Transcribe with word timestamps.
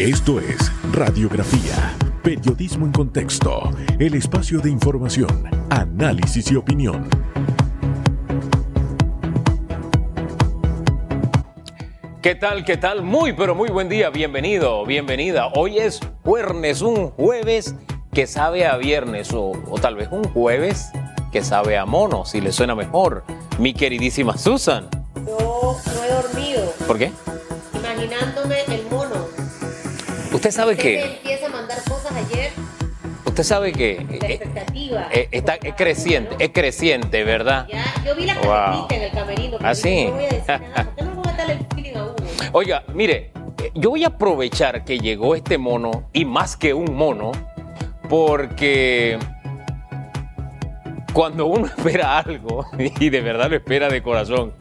Esto 0.00 0.40
es 0.40 0.72
Radiografía, 0.92 1.94
Periodismo 2.22 2.86
en 2.86 2.92
Contexto, 2.92 3.70
el 3.98 4.14
espacio 4.14 4.58
de 4.60 4.70
información, 4.70 5.44
análisis 5.68 6.50
y 6.50 6.56
opinión. 6.56 7.06
¿Qué 12.22 12.34
tal? 12.34 12.64
¿Qué 12.64 12.78
tal? 12.78 13.02
Muy, 13.02 13.34
pero 13.34 13.54
muy 13.54 13.68
buen 13.68 13.90
día. 13.90 14.08
Bienvenido, 14.08 14.86
bienvenida. 14.86 15.48
Hoy 15.48 15.76
es 15.76 16.00
jueves, 16.24 16.80
un 16.80 17.10
jueves 17.10 17.74
que 18.14 18.26
sabe 18.26 18.64
a 18.64 18.78
viernes 18.78 19.34
o, 19.34 19.52
o 19.68 19.78
tal 19.78 19.96
vez 19.96 20.08
un 20.10 20.24
jueves 20.24 20.92
que 21.30 21.42
sabe 21.42 21.76
a 21.76 21.84
mono, 21.84 22.24
si 22.24 22.40
le 22.40 22.52
suena 22.52 22.74
mejor. 22.74 23.22
Mi 23.58 23.74
queridísima 23.74 24.38
Susan. 24.38 24.88
Yo 25.26 25.76
no 25.94 26.04
he 26.04 26.10
dormido, 26.10 26.72
¿Por 26.86 26.96
qué? 26.96 27.12
imaginándome. 27.74 28.59
Usted 30.40 30.52
sabe 30.52 30.74
que, 30.74 30.96
me 30.96 31.04
empieza 31.16 31.46
a 31.46 31.48
mandar 31.50 31.78
cosas 31.86 32.12
ayer, 32.16 32.50
usted 33.26 33.42
sabe 33.42 33.72
que 33.72 33.96
la 34.08 34.26
eh, 34.26 34.32
expectativa. 34.32 35.08
eh, 35.12 35.28
está, 35.32 35.56
es 35.56 35.74
creciente, 35.74 36.34
es 36.38 36.48
creciente, 36.50 37.24
¿verdad? 37.24 37.66
Ya, 37.70 37.84
yo 38.06 38.14
vi 38.16 38.24
la 38.24 38.38
Wow. 38.40 38.86
en 38.90 39.02
el 39.02 39.10
camerino. 39.10 39.58
¿Ah, 39.60 39.74
sí? 39.74 40.06
No 40.06 40.12
voy 40.14 40.24
a 40.24 40.28
decir 40.28 40.46
nada, 40.48 40.84
porque 40.86 41.02
no 41.02 41.10
le 41.10 41.16
voy 41.16 41.28
a 41.28 41.32
dar 41.36 41.50
el 41.50 41.66
feeling 41.74 41.94
a 41.94 42.04
uno. 42.04 42.14
Oiga, 42.52 42.84
mire, 42.94 43.32
eh, 43.62 43.70
yo 43.74 43.90
voy 43.90 44.04
a 44.04 44.06
aprovechar 44.06 44.82
que 44.86 44.98
llegó 44.98 45.34
este 45.34 45.58
mono, 45.58 46.08
y 46.14 46.24
más 46.24 46.56
que 46.56 46.72
un 46.72 46.94
mono, 46.96 47.32
porque 48.08 49.18
cuando 51.12 51.44
uno 51.44 51.66
espera 51.76 52.16
algo, 52.18 52.64
y 52.78 53.10
de 53.10 53.20
verdad 53.20 53.50
lo 53.50 53.56
espera 53.56 53.90
de 53.90 54.02
corazón, 54.02 54.54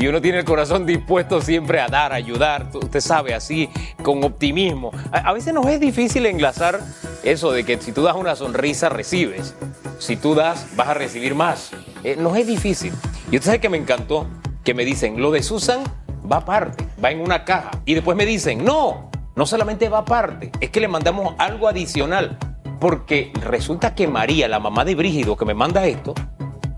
y 0.00 0.08
uno 0.08 0.22
tiene 0.22 0.38
el 0.38 0.44
corazón 0.46 0.86
dispuesto 0.86 1.42
siempre 1.42 1.78
a 1.78 1.86
dar, 1.86 2.12
a 2.12 2.16
ayudar, 2.16 2.68
usted 2.72 3.00
sabe, 3.00 3.34
así, 3.34 3.68
con 4.02 4.24
optimismo. 4.24 4.92
A, 5.12 5.18
a 5.18 5.32
veces 5.34 5.52
nos 5.52 5.66
es 5.66 5.78
difícil 5.78 6.24
enlazar 6.24 6.80
eso 7.22 7.52
de 7.52 7.64
que 7.64 7.76
si 7.76 7.92
tú 7.92 8.02
das 8.02 8.16
una 8.16 8.34
sonrisa, 8.34 8.88
recibes. 8.88 9.54
Si 9.98 10.16
tú 10.16 10.34
das, 10.34 10.74
vas 10.74 10.88
a 10.88 10.94
recibir 10.94 11.34
más. 11.34 11.72
Eh, 12.02 12.16
nos 12.16 12.34
es 12.38 12.46
difícil. 12.46 12.94
Y 13.30 13.36
usted 13.36 13.46
sabe 13.46 13.60
que 13.60 13.68
me 13.68 13.76
encantó, 13.76 14.26
que 14.64 14.72
me 14.72 14.86
dicen, 14.86 15.20
lo 15.20 15.30
de 15.32 15.42
Susan 15.42 15.84
va 16.30 16.38
aparte, 16.38 16.86
va 17.04 17.10
en 17.10 17.20
una 17.20 17.44
caja. 17.44 17.70
Y 17.84 17.92
después 17.92 18.16
me 18.16 18.24
dicen, 18.24 18.64
no, 18.64 19.10
no 19.36 19.44
solamente 19.44 19.90
va 19.90 19.98
aparte, 19.98 20.50
es 20.60 20.70
que 20.70 20.80
le 20.80 20.88
mandamos 20.88 21.34
algo 21.36 21.68
adicional. 21.68 22.38
Porque 22.80 23.32
resulta 23.42 23.94
que 23.94 24.08
María, 24.08 24.48
la 24.48 24.60
mamá 24.60 24.86
de 24.86 24.94
Brígido, 24.94 25.36
que 25.36 25.44
me 25.44 25.52
manda 25.52 25.84
esto, 25.84 26.14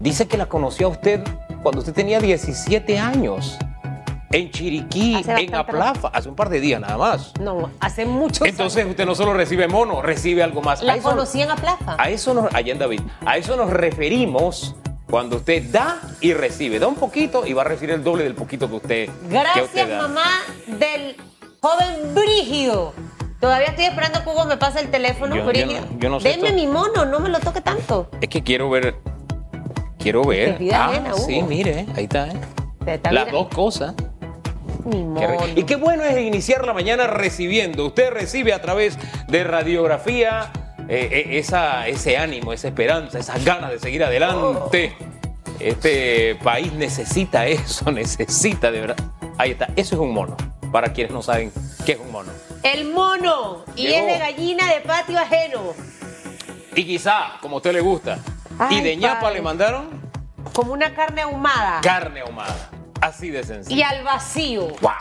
dice 0.01 0.27
que 0.27 0.37
la 0.37 0.47
conoció 0.47 0.89
a 0.89 0.91
usted 0.91 1.23
cuando 1.63 1.81
usted 1.81 1.93
tenía 1.93 2.21
17 2.21 2.99
años. 2.99 3.59
En 4.35 4.51
Chiriquí, 4.51 5.15
Hace 5.17 5.43
en 5.45 5.55
Aplafa, 5.55 6.09
hace 6.09 6.27
un 6.31 6.35
par 6.35 6.49
de 6.49 6.59
días 6.59 6.81
nada 6.81 6.97
más. 6.97 7.35
No, 7.39 7.71
hace 7.81 8.07
muchos 8.07 8.49
Entonces 8.49 8.87
usted 8.87 9.05
no 9.05 9.15
solo 9.15 9.35
recibe 9.35 9.69
mono, 9.69 10.01
recibe 10.01 10.43
algo 10.43 10.63
más. 10.63 10.83
La 10.83 10.97
conocí 10.99 11.43
en 11.43 11.51
Aplafa. 11.51 11.97
a 11.99 12.09
eso 12.09 12.33
nos, 12.33 12.53
allá 12.55 12.73
en 12.73 12.79
David, 12.79 13.03
a 13.27 13.37
eso 13.37 13.57
nos 13.57 13.69
referimos 13.69 14.75
cuando 15.11 15.37
usted 15.37 15.71
da 15.71 16.01
y 16.23 16.33
recibe. 16.33 16.79
Da 16.79 16.87
un 16.87 16.95
poquito 16.95 17.47
y 17.47 17.53
va 17.53 17.61
a 17.61 17.65
recibir 17.67 17.91
el 17.91 18.03
doble 18.03 18.25
del 18.25 18.35
poquito 18.35 18.71
que 18.71 18.75
usted, 18.77 19.07
que 19.11 19.29
Gracias, 19.29 19.67
usted 19.67 19.87
da. 19.91 20.09
mamá 20.09 20.25
del 20.67 21.17
joven 21.61 22.15
Brígido. 22.15 22.95
Todavía 23.39 23.67
estoy 23.67 23.85
esperando 23.85 24.25
que 24.25 24.31
Hugo 24.31 24.47
me 24.47 24.57
pase 24.57 24.81
el 24.81 24.91
teléfono, 24.91 25.37
Yo- 25.37 25.45
no- 25.45 25.53
yo 25.99 26.09
no 26.09 26.21
sé 26.21 26.53
mi 26.55 26.67
mono, 26.67 27.05
no 27.05 27.21
me 27.21 27.29
lo 27.29 27.39
toque 27.39 27.61
tanto. 27.61 28.09
Es 28.23 28.31
que 28.31 28.43
quiero 28.43 28.71
ver. 28.71 28.95
Quiero 30.03 30.25
ver. 30.25 30.59
Vida 30.59 30.85
Ah, 30.85 30.91
ajena, 30.91 31.15
sí, 31.15 31.43
mire, 31.43 31.87
ahí 31.97 32.05
está. 32.05 32.29
¿eh? 32.29 32.41
Las 32.87 33.27
mira- 33.27 33.33
dos 33.33 33.49
cosas. 33.49 33.95
Mi 34.85 35.21
Qué 35.21 35.27
re- 35.27 35.35
mono. 35.39 35.53
Y 35.55 35.63
qué 35.65 35.77
bueno 35.77 36.03
es 36.03 36.19
iniciar 36.19 36.67
la 36.67 36.73
mañana 36.73 37.07
recibiendo. 37.07 37.87
Usted 37.87 38.11
recibe 38.11 38.53
a 38.53 38.61
través 38.61 38.99
de 39.29 39.45
radiografía 39.45 40.51
eh, 40.89 41.09
eh, 41.13 41.39
esa, 41.39 41.87
ese 41.87 42.17
ánimo, 42.19 42.53
esa 42.53 42.69
esperanza, 42.69 43.19
esas 43.21 43.45
ganas 43.45 43.71
de 43.71 43.79
seguir 43.79 44.03
adelante. 44.03 44.95
Este 45.61 46.35
país 46.43 46.73
necesita 46.73 47.47
eso, 47.47 47.91
necesita 47.93 48.73
de 48.73 48.81
verdad. 48.81 48.97
Ahí 49.39 49.53
está, 49.53 49.67
eso 49.77 49.95
es 49.95 50.01
un 50.01 50.13
mono. 50.13 50.37
Para 50.73 50.93
quienes 50.93 51.13
no 51.13 51.23
saben 51.23 51.53
qué 51.87 51.93
es 51.93 51.99
un 52.01 52.11
mono. 52.11 52.33
El 52.65 52.87
mono. 52.93 53.65
Y 53.77 53.87
Llegó. 53.87 54.07
es 54.09 54.13
de 54.15 54.19
gallina 54.19 54.67
de 54.73 54.81
patio 54.81 55.19
ajeno. 55.19 55.61
Y 56.75 56.85
quizá, 56.85 57.35
como 57.41 57.57
a 57.57 57.59
usted 57.59 57.73
le 57.73 57.81
gusta. 57.83 58.19
Y 58.71 58.81
de 58.81 58.97
ñapa 58.97 59.21
padre. 59.23 59.35
le 59.37 59.43
mandaron 59.43 59.89
Como 60.53 60.73
una 60.73 60.95
carne 60.95 61.23
ahumada. 61.23 61.81
carne 61.83 62.21
ahumada. 62.21 62.55
Así 63.01 63.31
de 63.31 63.43
sencillo. 63.45 63.77
y 63.77 63.83
al 63.83 64.03
vacío. 64.05 64.69
¡Wow! 64.81 64.93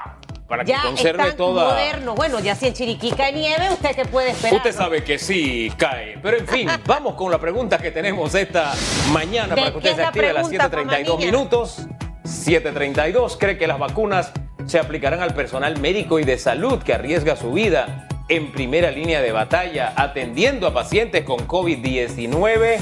Para 0.48 0.66
que 0.66 0.72
Ya 0.72 0.82
conserve 0.82 1.24
están 1.24 1.38
toda. 1.38 1.66
modernos. 1.70 2.16
Bueno, 2.16 2.40
ya 2.42 2.56
si 2.56 2.68
en 2.68 2.74
Chiriquí 2.74 3.12
cae 3.12 3.32
nieve, 3.32 3.70
¿usted 3.72 3.96
qué 3.96 4.06
puede 4.06 4.32
esperar? 4.32 4.58
Usted 4.58 4.74
sabe 4.76 5.04
que 5.04 5.18
sí 5.18 5.72
cae. 5.78 6.18
Pero 6.22 6.38
en 6.38 6.48
fin, 6.48 6.70
vamos 6.86 7.14
con 7.16 7.32
la 7.32 7.40
pregunta 7.40 7.78
que 7.78 7.92
tenemos 7.92 8.36
esta 8.36 8.74
mañana 9.14 9.56
¿De 9.56 9.62
para 9.62 9.72
que 9.72 9.78
usted 9.78 9.96
se 9.96 10.04
active 10.04 10.30
a 10.30 10.34
las 10.34 10.48
pregunta, 10.50 10.78
7:32 10.78 10.86
mamá 10.86 10.98
niña? 10.98 11.26
minutos. 11.32 11.78
7:32 12.26 13.38
cree 13.40 13.58
que 13.58 13.68
las 13.68 13.80
vacunas 13.80 14.32
se 14.66 14.78
aplicarán 14.80 15.22
al 15.22 15.34
personal 15.34 15.80
médico 15.80 16.20
y 16.20 16.24
de 16.24 16.38
salud 16.38 16.82
que 16.84 16.94
arriesga 16.94 17.36
su 17.36 17.52
vida 17.54 18.08
en 18.28 18.52
primera 18.52 18.92
línea 18.92 19.22
de 19.22 19.32
batalla 19.32 19.94
atendiendo 19.96 20.68
a 20.68 20.74
pacientes 20.74 21.24
con 21.24 21.48
COVID-19. 21.48 22.80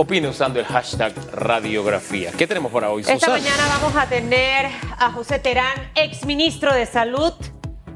Opine 0.00 0.28
usando 0.28 0.58
el 0.58 0.64
hashtag 0.64 1.12
radiografía. 1.30 2.32
¿Qué 2.32 2.46
tenemos 2.46 2.72
para 2.72 2.88
hoy, 2.88 3.02
Esta 3.02 3.18
Susana? 3.18 3.34
mañana 3.34 3.66
vamos 3.68 3.94
a 3.94 4.06
tener 4.06 4.64
a 4.98 5.12
José 5.12 5.38
Terán, 5.40 5.90
ex 5.94 6.24
ministro 6.24 6.72
de 6.72 6.86
Salud, 6.86 7.34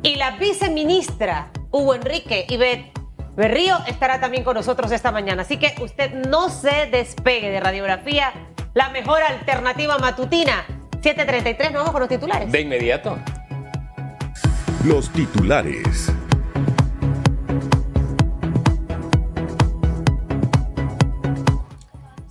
y 0.03 0.17
la 0.17 0.33
viceministra 0.33 1.51
Hugo 1.71 1.95
Enrique 1.95 2.45
Ivette 2.51 2.93
Berrío 3.37 3.79
estará 3.87 4.21
también 4.21 4.45
con 4.45 4.55
nosotros 4.55 4.93
esta 4.93 5.13
mañana. 5.13 5.45
Así 5.45 5.57
que 5.57 5.75
usted 5.83 6.13
no 6.29 6.51
se 6.51 6.89
despegue 6.93 7.49
de 7.49 7.59
radiografía, 7.61 8.35
la 8.75 8.91
mejor 8.91 9.23
alternativa 9.23 9.97
matutina. 9.97 10.67
7.33, 11.01 11.71
nos 11.71 11.73
vamos 11.73 11.91
con 11.93 12.01
los 12.01 12.11
titulares. 12.11 12.53
De 12.53 12.61
inmediato. 12.61 13.19
Los 14.85 15.09
titulares. 15.09 16.13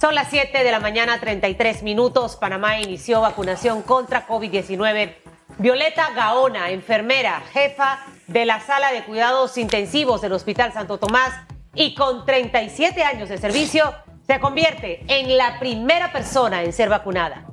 Son 0.03 0.15
las 0.15 0.27
7 0.31 0.65
de 0.65 0.69
la 0.69 0.81
mañana, 0.81 1.17
33 1.17 1.81
minutos. 1.81 2.35
Panamá 2.35 2.77
inició 2.77 3.21
vacunación 3.21 3.81
contra 3.83 4.27
COVID-19. 4.27 5.15
Violeta 5.59 6.09
Gaona, 6.13 6.71
enfermera, 6.71 7.41
jefa 7.53 8.01
de 8.27 8.43
la 8.43 8.59
sala 8.59 8.91
de 8.91 9.05
cuidados 9.05 9.57
intensivos 9.57 10.19
del 10.19 10.33
Hospital 10.33 10.73
Santo 10.73 10.97
Tomás 10.97 11.31
y 11.73 11.95
con 11.95 12.25
37 12.25 13.01
años 13.01 13.29
de 13.29 13.37
servicio, 13.37 13.95
se 14.27 14.41
convierte 14.41 15.05
en 15.07 15.37
la 15.37 15.57
primera 15.57 16.11
persona 16.11 16.63
en 16.63 16.73
ser 16.73 16.89
vacunada. 16.89 17.45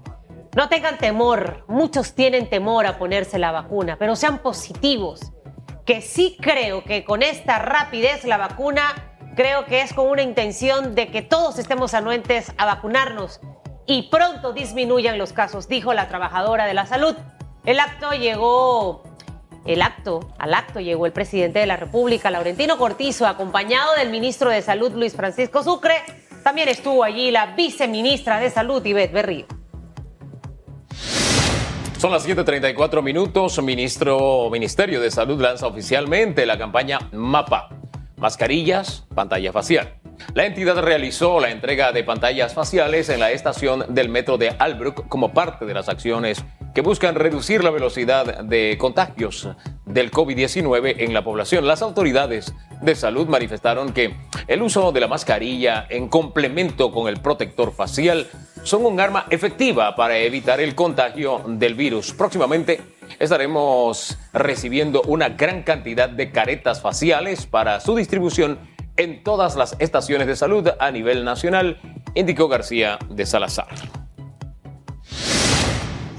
No 0.57 0.69
tengan 0.69 0.99
temor, 0.99 1.65
muchos 1.69 2.17
tienen 2.17 2.51
temor 2.51 2.85
a 2.85 2.99
ponerse 2.99 3.39
la 3.39 3.53
vacuna, 3.53 3.97
pero 3.97 4.17
sean 4.17 4.39
positivos, 4.39 5.21
que 5.87 6.03
sí 6.03 6.37
creo 6.41 6.83
que 6.83 7.05
con 7.05 7.23
esta 7.23 7.61
rapidez 7.61 8.25
la 8.25 8.39
vacuna, 8.39 9.10
creo 9.37 9.65
que 9.65 9.83
es 9.83 9.93
con 9.93 10.09
una 10.09 10.23
intención 10.23 10.95
de 10.95 11.09
que 11.09 11.23
todos 11.23 11.59
estemos 11.59 11.95
anuentes 11.95 12.53
a 12.57 12.65
vacunarnos 12.67 13.41
y 13.87 14.05
pronto 14.05 14.53
disminuyan 14.53 15.19
los 15.19 15.33
casos, 15.33 15.69
dijo 15.69 15.95
la 15.95 16.09
trabajadora 16.09 16.67
de 16.67 16.75
la 16.75 16.87
salud. 16.87 17.17
El 17.65 17.81
acto 17.81 18.13
llegó, 18.13 19.03
el 19.67 19.83
acto, 19.83 20.21
al 20.39 20.55
acto 20.55 20.81
llegó 20.81 21.07
el 21.07 21.13
presidente 21.13 21.59
de 21.59 21.67
la 21.67 21.77
República, 21.77 22.31
Laurentino 22.31 22.79
Cortizo, 22.79 23.27
acompañado 23.27 23.95
del 23.97 24.11
ministro 24.11 24.51
de 24.51 24.63
Salud, 24.63 24.93
Luis 24.93 25.15
Francisco 25.15 25.63
Sucre. 25.63 25.97
También 26.43 26.69
estuvo 26.69 27.05
allí 27.05 27.31
la 27.31 27.55
viceministra 27.55 28.41
de 28.41 28.51
Salud, 28.51 28.85
Ivette 28.85 29.13
Berrío. 29.13 29.47
Son 31.99 32.11
las 32.11 32.27
7:34 32.27 33.03
minutos. 33.03 33.63
Ministro, 33.63 34.49
Ministerio 34.51 35.03
de 35.03 35.11
Salud 35.11 35.39
lanza 35.39 35.67
oficialmente 35.67 36.47
la 36.47 36.57
campaña 36.57 36.99
MAPA. 37.13 37.69
Mascarillas, 38.21 39.07
pantalla 39.15 39.51
facial. 39.53 39.95
La 40.35 40.45
entidad 40.45 40.77
realizó 40.83 41.41
la 41.41 41.51
entrega 41.51 41.93
de 41.93 42.05
pantallas 42.05 42.53
faciales 42.53 43.09
en 43.09 43.21
la 43.21 43.33
estación 43.33 43.87
del 43.89 44.11
metro 44.11 44.37
de 44.37 44.51
Albrook 44.51 45.09
como 45.09 45.33
parte 45.33 45.65
de 45.65 45.73
las 45.73 45.89
acciones 45.89 46.45
que 46.75 46.83
buscan 46.83 47.15
reducir 47.15 47.65
la 47.65 47.71
velocidad 47.71 48.45
de 48.45 48.77
contagios 48.79 49.49
del 49.87 50.11
COVID-19 50.11 50.97
en 50.99 51.15
la 51.15 51.25
población. 51.25 51.67
Las 51.67 51.83
autoridades 51.83 52.55
de 52.83 52.95
salud 52.95 53.27
manifestaron 53.27 53.93
que 53.93 54.15
el 54.47 54.63
uso 54.63 54.93
de 54.93 55.01
la 55.01 55.09
mascarilla 55.09 55.87
en 55.89 56.09
complemento 56.09 56.93
con 56.93 57.09
el 57.09 57.21
protector 57.21 57.73
facial 57.73 58.29
son 58.63 58.85
un 58.85 59.01
arma 59.01 59.27
efectiva 59.31 59.97
para 59.97 60.19
evitar 60.19 60.61
el 60.61 60.75
contagio 60.75 61.43
del 61.47 61.75
virus. 61.75 62.13
Próximamente 62.13 62.81
estaremos 63.19 64.19
recibiendo 64.33 65.03
una 65.03 65.31
gran 65.31 65.63
cantidad 65.63 66.09
de 66.09 66.31
caretas 66.31 66.81
faciales 66.81 67.47
para 67.47 67.81
su 67.81 67.97
distribución 67.97 68.59
en 68.97 69.23
todas 69.23 69.57
las 69.57 69.77
estaciones 69.79 70.27
de 70.27 70.37
salud 70.37 70.69
a 70.79 70.91
nivel 70.91 71.25
nacional, 71.25 71.81
indicó 72.15 72.49
García 72.49 72.99
de 73.09 73.27
Salazar. 73.27 73.69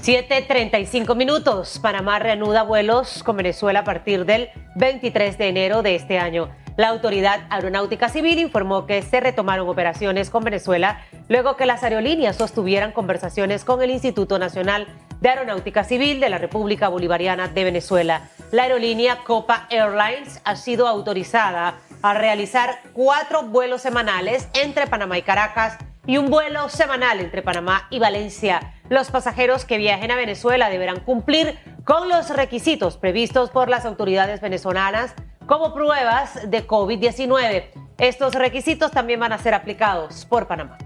7.35 0.02 1.14
minutos. 1.14 1.78
Panamá 1.80 2.18
reanuda 2.18 2.64
vuelos 2.64 3.22
con 3.22 3.36
Venezuela 3.36 3.80
a 3.80 3.84
partir 3.84 4.24
del 4.24 4.48
23 4.74 5.38
de 5.38 5.48
enero 5.48 5.82
de 5.82 5.94
este 5.94 6.18
año. 6.18 6.50
La 6.76 6.88
Autoridad 6.88 7.40
Aeronáutica 7.50 8.08
Civil 8.08 8.38
informó 8.38 8.86
que 8.86 9.02
se 9.02 9.20
retomaron 9.20 9.68
operaciones 9.68 10.30
con 10.30 10.42
Venezuela 10.42 11.02
luego 11.28 11.56
que 11.56 11.66
las 11.66 11.82
aerolíneas 11.82 12.36
sostuvieran 12.36 12.92
conversaciones 12.92 13.64
con 13.64 13.82
el 13.82 13.90
Instituto 13.90 14.38
Nacional 14.38 14.86
de 15.20 15.28
Aeronáutica 15.28 15.84
Civil 15.84 16.18
de 16.18 16.30
la 16.30 16.38
República 16.38 16.88
Bolivariana 16.88 17.48
de 17.48 17.64
Venezuela. 17.64 18.28
La 18.52 18.64
aerolínea 18.64 19.18
Copa 19.24 19.66
Airlines 19.70 20.40
ha 20.44 20.56
sido 20.56 20.88
autorizada 20.88 21.74
a 22.02 22.14
realizar 22.14 22.80
cuatro 22.94 23.42
vuelos 23.42 23.82
semanales 23.82 24.48
entre 24.54 24.86
Panamá 24.86 25.18
y 25.18 25.22
Caracas 25.22 25.78
y 26.06 26.16
un 26.16 26.30
vuelo 26.30 26.68
semanal 26.68 27.20
entre 27.20 27.42
Panamá 27.42 27.86
y 27.90 27.98
Valencia. 27.98 28.74
Los 28.88 29.10
pasajeros 29.10 29.64
que 29.64 29.78
viajen 29.78 30.10
a 30.10 30.16
Venezuela 30.16 30.68
deberán 30.68 31.00
cumplir 31.00 31.58
con 31.84 32.08
los 32.08 32.30
requisitos 32.30 32.96
previstos 32.96 33.50
por 33.50 33.68
las 33.68 33.84
autoridades 33.84 34.40
venezolanas 34.40 35.14
como 35.46 35.74
pruebas 35.74 36.50
de 36.50 36.66
COVID-19. 36.66 37.64
Estos 37.98 38.34
requisitos 38.34 38.90
también 38.90 39.20
van 39.20 39.32
a 39.32 39.38
ser 39.38 39.54
aplicados 39.54 40.24
por 40.24 40.46
Panamá. 40.46 40.78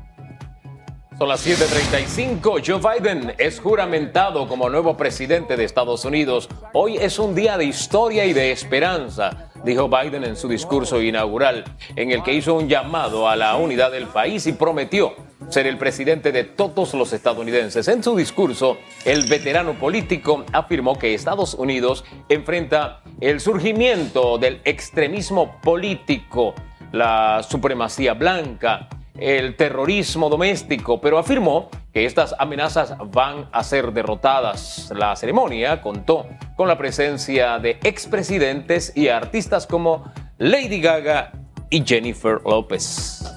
Son 1.18 1.28
las 1.28 1.40
7:35. 1.46 2.60
Joe 2.64 2.78
Biden 2.78 3.34
es 3.38 3.58
juramentado 3.58 4.46
como 4.46 4.68
nuevo 4.68 4.98
presidente 4.98 5.56
de 5.56 5.64
Estados 5.64 6.04
Unidos. 6.04 6.46
Hoy 6.74 6.98
es 6.98 7.18
un 7.18 7.34
día 7.34 7.56
de 7.56 7.64
historia 7.64 8.26
y 8.26 8.34
de 8.34 8.52
esperanza, 8.52 9.48
dijo 9.64 9.88
Biden 9.88 10.24
en 10.24 10.36
su 10.36 10.46
discurso 10.46 11.00
inaugural, 11.00 11.64
en 11.96 12.10
el 12.12 12.22
que 12.22 12.34
hizo 12.34 12.52
un 12.54 12.68
llamado 12.68 13.30
a 13.30 13.36
la 13.36 13.56
unidad 13.56 13.92
del 13.92 14.08
país 14.08 14.46
y 14.46 14.52
prometió 14.52 15.25
ser 15.48 15.66
el 15.66 15.78
presidente 15.78 16.32
de 16.32 16.44
todos 16.44 16.94
los 16.94 17.12
estadounidenses. 17.12 17.88
En 17.88 18.02
su 18.02 18.16
discurso, 18.16 18.78
el 19.04 19.28
veterano 19.28 19.75
político 19.75 20.44
afirmó 20.52 20.98
que 20.98 21.14
Estados 21.14 21.54
Unidos 21.54 22.04
enfrenta 22.28 23.02
el 23.20 23.40
surgimiento 23.40 24.38
del 24.38 24.60
extremismo 24.64 25.60
político, 25.60 26.54
la 26.93 27.43
supremacía 27.48 28.14
blanca, 28.14 28.88
el 29.19 29.56
terrorismo 29.56 30.28
doméstico, 30.28 31.00
pero 31.00 31.19
afirmó 31.19 31.70
que 31.92 32.04
estas 32.04 32.34
amenazas 32.38 32.94
van 33.12 33.49
a 33.52 33.64
ser 33.64 33.92
derrotadas. 33.92 34.92
La 34.94 35.16
ceremonia 35.16 35.81
contó 35.81 36.26
con 36.56 36.69
la 36.69 36.76
presencia 36.76 37.58
de 37.58 37.78
expresidentes 37.82 38.92
y 38.94 39.08
artistas 39.08 39.66
como 39.66 40.04
Lady 40.38 40.81
Gaga 40.81 41.32
y 41.70 41.82
Jennifer 41.84 42.40
López. 42.44 43.35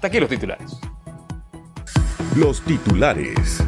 Hasta 0.00 0.08
aquí 0.08 0.18
los 0.18 0.30
titulares. 0.30 0.80
Los 2.34 2.62
titulares. 2.62 3.62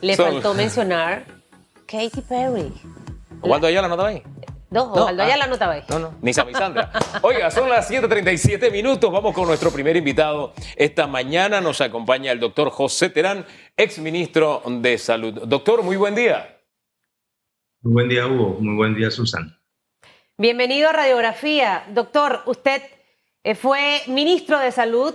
Le 0.00 0.16
faltó 0.16 0.52
mencionar 0.52 1.24
Katy 1.86 2.22
Perry. 2.28 2.72
¿Cuándo 3.40 3.68
ella 3.68 3.82
la 3.82 3.86
nota 3.86 4.08
ahí? 4.08 4.20
No, 4.70 4.92
Osvaldo, 4.92 5.28
ya 5.28 5.36
la 5.36 5.46
nota 5.46 5.70
ahí. 5.70 5.82
No, 5.88 6.00
no, 6.00 6.14
ni 6.20 6.34
Sandra. 6.34 6.90
Oiga, 7.22 7.52
son 7.52 7.70
las 7.70 7.88
7:37 7.88 8.72
minutos. 8.72 9.12
Vamos 9.12 9.32
con 9.32 9.46
nuestro 9.46 9.70
primer 9.70 9.96
invitado. 9.96 10.54
Esta 10.74 11.06
mañana 11.06 11.60
nos 11.60 11.80
acompaña 11.80 12.32
el 12.32 12.40
doctor 12.40 12.70
José 12.70 13.10
Terán, 13.10 13.46
exministro 13.76 14.60
de 14.66 14.98
Salud. 14.98 15.42
Doctor, 15.46 15.84
muy 15.84 15.94
buen 15.94 16.16
día. 16.16 16.58
Muy 17.82 17.92
buen 17.92 18.08
día, 18.08 18.26
Hugo. 18.26 18.56
Muy 18.58 18.74
buen 18.74 18.96
día, 18.96 19.08
Susan. 19.08 19.56
Bienvenido 20.38 20.88
a 20.88 20.92
Radiografía. 20.92 21.84
Doctor, 21.88 22.40
usted 22.46 22.80
eh, 23.44 23.54
fue 23.54 24.00
ministro 24.06 24.58
de 24.58 24.72
Salud 24.72 25.14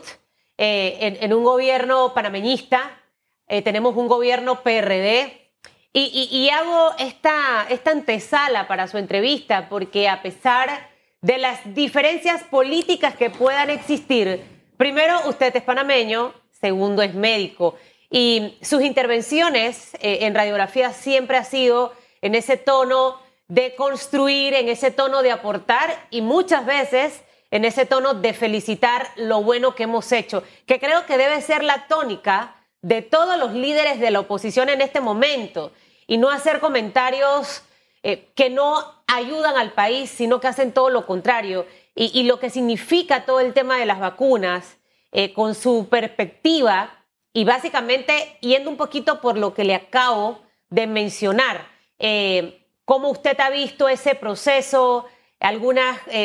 eh, 0.59 1.17
en, 1.19 1.33
un 1.33 1.43
gobierno 1.43 2.13
panameñista. 2.13 3.01
Eh, 3.47 3.63
tenemos 3.63 3.97
un 3.97 4.07
gobierno 4.07 4.61
PRD 4.61 5.51
y, 5.91 6.49
hago 6.49 6.91
esta, 6.99 7.67
antesala 7.85 8.67
para 8.67 8.87
su 8.87 8.99
entrevista 8.99 9.67
porque 9.69 10.07
a 10.07 10.21
pesar 10.21 10.87
de 11.21 11.39
las 11.39 11.73
diferencias 11.73 12.43
políticas 12.43 13.15
que 13.15 13.31
puedan 13.31 13.71
existir, 13.71 14.43
primero 14.77 15.19
usted 15.27 15.55
es 15.55 15.63
panameño, 15.63 16.31
segundo 16.51 17.01
es 17.01 17.15
médico 17.15 17.75
y 18.11 18.55
sus 18.61 18.83
intervenciones 18.83 19.97
en 19.99 20.35
radiografía 20.35 20.93
siempre 20.93 21.37
ha 21.37 21.43
sido 21.43 21.91
en 22.21 22.35
ese 22.35 22.57
tono 22.57 23.26
de 23.47 23.75
construir, 23.75 24.53
en 24.53 24.69
ese 24.69 24.91
tono 24.91 25.21
de 25.21 25.31
aportar 25.31 26.07
y 26.09 26.21
muchas 26.21 26.65
veces 26.65 27.23
en 27.51 27.63
ese 27.65 27.85
tono 27.85 28.13
de 28.13 28.33
felicitar 28.33 29.07
lo 29.15 29.41
bueno 29.41 29.73
que 29.73 29.83
hemos 29.83 30.11
hecho, 30.11 30.43
que 30.65 30.79
creo 30.79 31.05
que 31.05 31.17
debe 31.17 31.41
ser 31.41 31.63
la 31.63 31.87
tónica 31.87 32.55
de 32.81 33.01
todos 33.01 33.37
los 33.37 33.53
líderes 33.53 33.99
de 33.99 34.11
la 34.11 34.19
oposición 34.19 34.69
en 34.69 34.81
este 34.81 35.01
momento 35.01 35.71
y 36.07 36.17
no 36.17 36.29
hacer 36.29 36.59
comentarios 36.59 37.63
eh, 38.03 38.29
que 38.35 38.49
no 38.49 39.03
ayudan 39.07 39.57
al 39.57 39.73
país, 39.73 40.09
sino 40.09 40.39
que 40.39 40.47
hacen 40.47 40.71
todo 40.71 40.89
lo 40.89 41.05
contrario. 41.05 41.65
Y, 41.99 42.23
lo 42.23 42.39
que 42.39 42.51
significa 42.51 43.25
todo 43.25 43.39
el 43.39 43.53
tema 43.53 43.77
de 43.77 43.87
las 43.87 43.99
vacunas 43.99 44.77
eh, 45.11 45.33
con 45.33 45.55
su 45.55 45.87
perspectiva 45.89 47.05
y 47.33 47.43
básicamente 47.43 48.37
yendo 48.39 48.69
un 48.69 48.77
poquito 48.77 49.19
por 49.19 49.35
lo 49.35 49.55
que 49.55 49.63
le 49.63 49.73
acabo 49.73 50.43
de 50.69 50.85
mencionar, 50.85 51.67
eh, 51.97 52.66
cómo 52.87 53.09
usted 53.09 53.37
ha 53.41 53.49
visto 53.49 53.89
ese 53.89 54.15
proceso, 54.15 55.05
algunos 55.41 55.83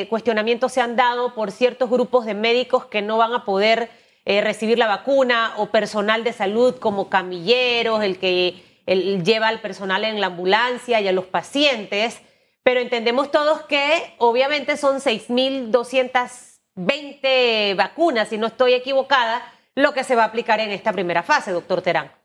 cuestionamientos 0.08 0.72
se 0.72 0.80
han 0.80 0.94
dado 0.94 1.34
por 1.34 1.50
ciertos 1.50 1.90
grupos 1.90 2.24
de 2.24 2.34
médicos 2.34 2.86
que 2.86 3.02
no 3.02 3.18
van 3.18 3.34
a 3.34 3.44
poder 3.44 3.90
recibir 4.24 4.78
la 4.78 4.86
vacuna 4.86 5.54
o 5.56 5.66
personal 5.66 6.22
de 6.22 6.32
salud 6.32 6.76
como 6.76 7.10
camilleros, 7.10 8.04
el 8.04 8.18
que 8.18 8.62
lleva 8.86 9.48
al 9.48 9.60
personal 9.60 10.04
en 10.04 10.20
la 10.20 10.28
ambulancia 10.28 11.00
y 11.00 11.08
a 11.08 11.12
los 11.12 11.24
pacientes, 11.24 12.22
pero 12.62 12.78
entendemos 12.78 13.32
todos 13.32 13.62
que 13.62 14.14
obviamente 14.18 14.76
son 14.76 15.00
6.220 15.00 17.74
vacunas, 17.74 18.28
si 18.28 18.38
no 18.38 18.46
estoy 18.46 18.74
equivocada, 18.74 19.42
lo 19.74 19.92
que 19.92 20.04
se 20.04 20.14
va 20.14 20.22
a 20.22 20.26
aplicar 20.26 20.60
en 20.60 20.70
esta 20.70 20.92
primera 20.92 21.24
fase, 21.24 21.50
doctor 21.50 21.82
Terán. 21.82 22.21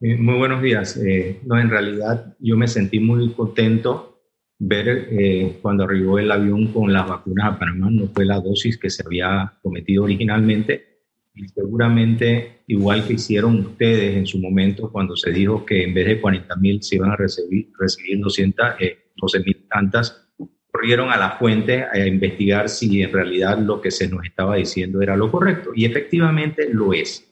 Eh, 0.00 0.16
muy 0.16 0.36
buenos 0.36 0.62
días. 0.62 0.96
Eh, 0.98 1.40
no, 1.44 1.58
en 1.58 1.70
realidad 1.70 2.36
yo 2.38 2.56
me 2.56 2.68
sentí 2.68 3.00
muy 3.00 3.32
contento 3.32 4.20
ver 4.58 5.08
eh, 5.10 5.58
cuando 5.62 5.84
arribó 5.84 6.18
el 6.18 6.30
avión 6.30 6.72
con 6.72 6.92
las 6.92 7.08
vacunas 7.08 7.46
a 7.46 7.58
Panamá, 7.58 7.88
no 7.90 8.06
fue 8.08 8.24
la 8.24 8.40
dosis 8.40 8.78
que 8.78 8.90
se 8.90 9.02
había 9.04 9.54
cometido 9.62 10.04
originalmente, 10.04 10.96
y 11.36 11.48
seguramente, 11.48 12.62
igual 12.66 13.06
que 13.06 13.14
hicieron 13.14 13.60
ustedes 13.60 14.16
en 14.16 14.26
su 14.26 14.38
momento 14.38 14.90
cuando 14.90 15.14
se 15.16 15.30
dijo 15.30 15.66
que 15.66 15.84
en 15.84 15.92
vez 15.92 16.06
de 16.06 16.20
40 16.20 16.56
mil 16.56 16.82
se 16.82 16.96
iban 16.96 17.10
a 17.10 17.16
recibir, 17.16 17.70
recibir 17.78 18.20
200, 18.20 18.66
eh, 18.80 19.10
12 19.16 19.40
mil 19.40 19.66
tantas, 19.68 20.30
corrieron 20.72 21.10
a 21.10 21.18
la 21.18 21.32
fuente 21.32 21.84
a 21.84 22.06
investigar 22.06 22.70
si 22.70 23.02
en 23.02 23.12
realidad 23.12 23.58
lo 23.58 23.82
que 23.82 23.90
se 23.90 24.08
nos 24.08 24.24
estaba 24.24 24.56
diciendo 24.56 25.02
era 25.02 25.14
lo 25.14 25.30
correcto. 25.30 25.72
Y 25.74 25.84
efectivamente 25.84 26.68
lo 26.72 26.94
es. 26.94 27.22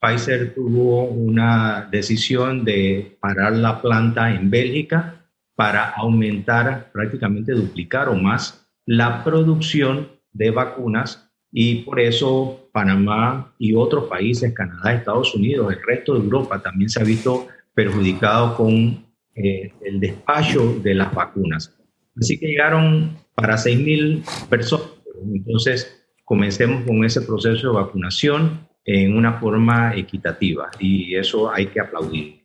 Pfizer 0.00 0.54
tuvo 0.54 1.04
una 1.04 1.88
decisión 1.90 2.64
de 2.64 3.16
parar 3.20 3.54
la 3.56 3.82
planta 3.82 4.34
en 4.34 4.50
Bélgica 4.50 5.26
para 5.54 5.90
aumentar, 5.90 6.90
prácticamente 6.92 7.52
duplicar 7.52 8.08
o 8.08 8.14
más, 8.14 8.68
la 8.86 9.24
producción 9.24 10.08
de 10.32 10.50
vacunas 10.50 11.28
y 11.50 11.82
por 11.82 11.98
eso 11.98 12.70
Panamá 12.72 13.54
y 13.58 13.74
otros 13.74 14.04
países, 14.04 14.52
Canadá, 14.54 14.92
Estados 14.92 15.34
Unidos, 15.34 15.72
el 15.72 15.82
resto 15.82 16.14
de 16.14 16.20
Europa 16.20 16.62
también 16.62 16.88
se 16.88 17.00
ha 17.00 17.04
visto 17.04 17.48
perjudicado 17.74 18.56
con 18.56 19.04
eh, 19.34 19.72
el 19.84 19.98
despacho 19.98 20.78
de 20.80 20.94
las 20.94 21.12
vacunas. 21.12 21.74
Así 22.16 22.38
que 22.38 22.46
llegaron 22.46 23.16
para 23.34 23.54
6.000 23.54 24.48
personas. 24.48 24.88
Entonces, 25.32 26.06
comencemos 26.24 26.84
con 26.84 27.04
ese 27.04 27.22
proceso 27.22 27.68
de 27.68 27.74
vacunación 27.74 28.67
en 28.90 29.14
una 29.14 29.34
forma 29.38 29.94
equitativa 29.94 30.70
y 30.78 31.14
eso 31.14 31.52
hay 31.52 31.66
que 31.66 31.78
aplaudir. 31.78 32.40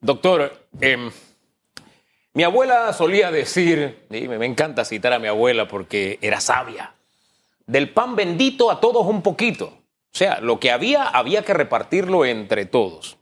Doctor, 0.00 0.50
em, 0.80 1.10
mi 2.32 2.42
abuela 2.42 2.90
solía 2.94 3.30
decir, 3.30 4.06
y 4.10 4.28
me 4.28 4.46
encanta 4.46 4.86
citar 4.86 5.12
a 5.12 5.18
mi 5.18 5.28
abuela 5.28 5.68
porque 5.68 6.18
era 6.22 6.40
sabia, 6.40 6.94
del 7.66 7.90
pan 7.90 8.16
bendito 8.16 8.70
a 8.70 8.80
todos 8.80 9.06
un 9.06 9.20
poquito. 9.20 9.66
O 9.66 10.18
sea, 10.18 10.40
lo 10.40 10.58
que 10.58 10.70
había, 10.70 11.04
había 11.04 11.42
que 11.42 11.52
repartirlo 11.52 12.24
entre 12.24 12.64
todos. 12.64 13.18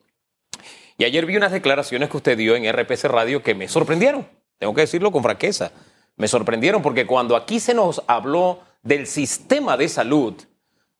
Y 0.96 1.02
ayer 1.04 1.26
vi 1.26 1.36
unas 1.36 1.50
declaraciones 1.50 2.10
que 2.10 2.16
usted 2.16 2.38
dio 2.38 2.54
en 2.54 2.72
RPC 2.72 3.06
Radio 3.06 3.42
que 3.42 3.56
me 3.56 3.66
sorprendieron. 3.66 4.28
Tengo 4.58 4.72
que 4.72 4.82
decirlo 4.82 5.10
con 5.10 5.24
franqueza. 5.24 5.72
Me 6.16 6.28
sorprendieron 6.28 6.80
porque 6.80 7.06
cuando 7.06 7.34
aquí 7.34 7.58
se 7.58 7.74
nos 7.74 8.04
habló 8.06 8.60
del 8.84 9.08
sistema 9.08 9.76
de 9.76 9.88
salud, 9.88 10.34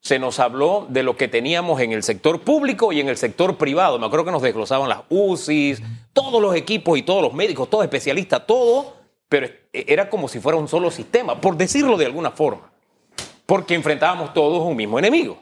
se 0.04 0.20
nos 0.20 0.38
habló 0.38 0.86
de 0.88 1.02
lo 1.02 1.16
que 1.16 1.26
teníamos 1.26 1.80
en 1.80 1.90
el 1.90 2.04
sector 2.04 2.42
público 2.42 2.92
y 2.92 3.00
en 3.00 3.08
el 3.08 3.16
sector 3.16 3.56
privado. 3.56 3.98
Me 3.98 4.06
acuerdo 4.06 4.26
que 4.26 4.30
nos 4.30 4.42
desglosaban 4.42 4.88
las 4.88 5.00
UCIs, 5.08 5.82
todos 6.12 6.40
los 6.40 6.54
equipos 6.54 6.96
y 6.96 7.02
todos 7.02 7.22
los 7.22 7.34
médicos, 7.34 7.68
todos 7.68 7.82
especialistas, 7.82 8.46
todo, 8.46 8.94
pero 9.28 9.48
era 9.72 10.08
como 10.08 10.28
si 10.28 10.38
fuera 10.38 10.56
un 10.56 10.68
solo 10.68 10.92
sistema, 10.92 11.40
por 11.40 11.56
decirlo 11.56 11.96
de 11.96 12.06
alguna 12.06 12.30
forma 12.30 12.70
porque 13.46 13.74
enfrentábamos 13.74 14.32
todos 14.32 14.62
un 14.62 14.76
mismo 14.76 14.98
enemigo. 14.98 15.38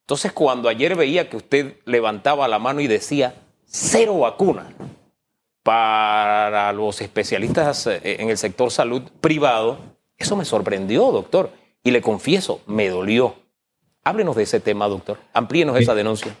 Entonces, 0.00 0.32
cuando 0.32 0.68
ayer 0.68 0.94
veía 0.94 1.28
que 1.28 1.36
usted 1.36 1.76
levantaba 1.84 2.48
la 2.48 2.58
mano 2.58 2.80
y 2.80 2.86
decía 2.86 3.34
cero 3.64 4.18
vacuna 4.20 4.72
para 5.62 6.72
los 6.72 7.00
especialistas 7.00 7.86
eh, 7.88 8.00
en 8.20 8.30
el 8.30 8.38
sector 8.38 8.70
salud 8.70 9.02
privado, 9.20 9.78
eso 10.16 10.36
me 10.36 10.44
sorprendió, 10.44 11.10
doctor. 11.10 11.50
Y 11.82 11.90
le 11.90 12.00
confieso, 12.00 12.60
me 12.66 12.88
dolió. 12.88 13.34
Háblenos 14.06 14.36
de 14.36 14.44
ese 14.44 14.60
tema, 14.60 14.86
doctor. 14.86 15.18
Amplíenos 15.32 15.80
esa 15.80 15.92
denuncia. 15.92 16.32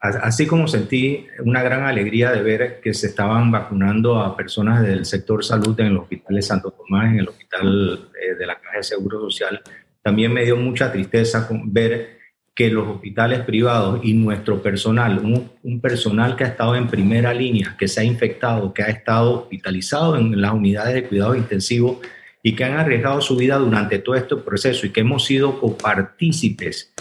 Así 0.00 0.44
como 0.44 0.66
sentí 0.66 1.24
una 1.44 1.62
gran 1.62 1.84
alegría 1.84 2.32
de 2.32 2.42
ver 2.42 2.80
que 2.80 2.94
se 2.94 3.06
estaban 3.06 3.52
vacunando 3.52 4.18
a 4.18 4.36
personas 4.36 4.82
del 4.82 5.04
sector 5.04 5.44
salud 5.44 5.78
en 5.78 5.86
el 5.86 5.98
Hospital 5.98 6.34
de 6.34 6.42
Santo 6.42 6.72
Tomás, 6.72 7.12
en 7.12 7.20
el 7.20 7.28
Hospital 7.28 8.08
eh, 8.20 8.34
de 8.34 8.44
la 8.44 8.58
Caja 8.58 8.78
de 8.78 8.82
Seguro 8.82 9.20
Social, 9.20 9.62
también 10.02 10.32
me 10.32 10.44
dio 10.44 10.56
mucha 10.56 10.90
tristeza 10.90 11.48
ver 11.66 12.18
que 12.56 12.70
los 12.70 12.88
hospitales 12.88 13.42
privados 13.42 14.00
y 14.02 14.14
nuestro 14.14 14.60
personal, 14.60 15.20
un, 15.62 15.80
personal 15.80 16.34
que 16.34 16.42
ha 16.42 16.48
estado 16.48 16.74
en 16.74 16.88
primera 16.88 17.32
línea, 17.32 17.76
que 17.78 17.86
se 17.86 18.00
ha 18.00 18.04
infectado, 18.04 18.74
que 18.74 18.82
ha 18.82 18.88
estado 18.88 19.42
hospitalizado 19.42 20.16
en 20.16 20.40
las 20.40 20.52
unidades 20.52 20.94
de 20.94 21.04
cuidado 21.04 21.36
intensivo 21.36 22.00
y 22.48 22.54
que 22.54 22.64
han 22.64 22.78
arriesgado 22.78 23.20
su 23.20 23.36
vida 23.36 23.58
durante 23.58 23.98
todo 23.98 24.14
este 24.14 24.36
proceso 24.36 24.86
y 24.86 24.90
que 24.90 25.00
hemos 25.00 25.26
sido 25.26 25.60
copartícipes 25.60 26.94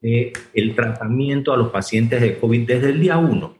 del 0.00 0.74
tratamiento 0.76 1.52
a 1.52 1.56
los 1.56 1.70
pacientes 1.70 2.20
de 2.20 2.38
COVID 2.38 2.66
desde 2.66 2.90
el 2.90 3.00
día 3.00 3.18
uno, 3.18 3.56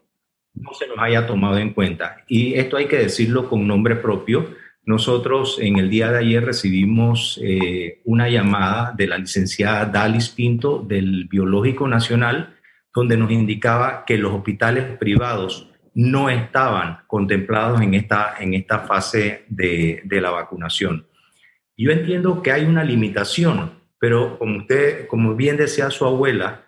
no 0.54 0.72
se 0.72 0.86
nos 0.86 0.98
haya 0.98 1.26
tomado 1.26 1.58
en 1.58 1.72
cuenta. 1.72 2.24
Y 2.28 2.54
esto 2.54 2.76
hay 2.76 2.86
que 2.86 2.98
decirlo 2.98 3.48
con 3.48 3.66
nombre 3.66 3.96
propio 3.96 4.54
nosotros 4.84 5.58
en 5.60 5.78
el 5.78 5.90
día 5.90 6.12
de 6.12 6.18
ayer 6.18 6.44
recibimos 6.44 7.40
eh, 7.42 8.00
una 8.04 8.28
llamada 8.28 8.92
de 8.96 9.08
la 9.08 9.18
licenciada 9.18 9.86
Dalis 9.86 10.28
Pinto 10.28 10.78
del 10.80 11.26
Biológico 11.28 11.86
Nacional, 11.88 12.54
donde 12.94 13.16
nos 13.16 13.32
indicaba 13.32 14.04
que 14.04 14.16
los 14.16 14.32
hospitales 14.32 14.96
privados 14.98 15.68
no 15.94 16.30
estaban 16.30 16.98
contemplados 17.08 17.80
en 17.80 17.94
esta, 17.94 18.34
en 18.40 18.54
esta 18.54 18.80
fase 18.80 19.44
de, 19.48 20.02
de 20.04 20.20
la 20.20 20.30
vacunación. 20.30 21.06
Yo 21.82 21.90
entiendo 21.90 22.42
que 22.42 22.52
hay 22.52 22.64
una 22.64 22.84
limitación, 22.84 23.72
pero 23.98 24.38
como 24.38 24.58
usted, 24.58 25.08
como 25.08 25.34
bien 25.34 25.56
decía 25.56 25.90
su 25.90 26.04
abuela, 26.04 26.66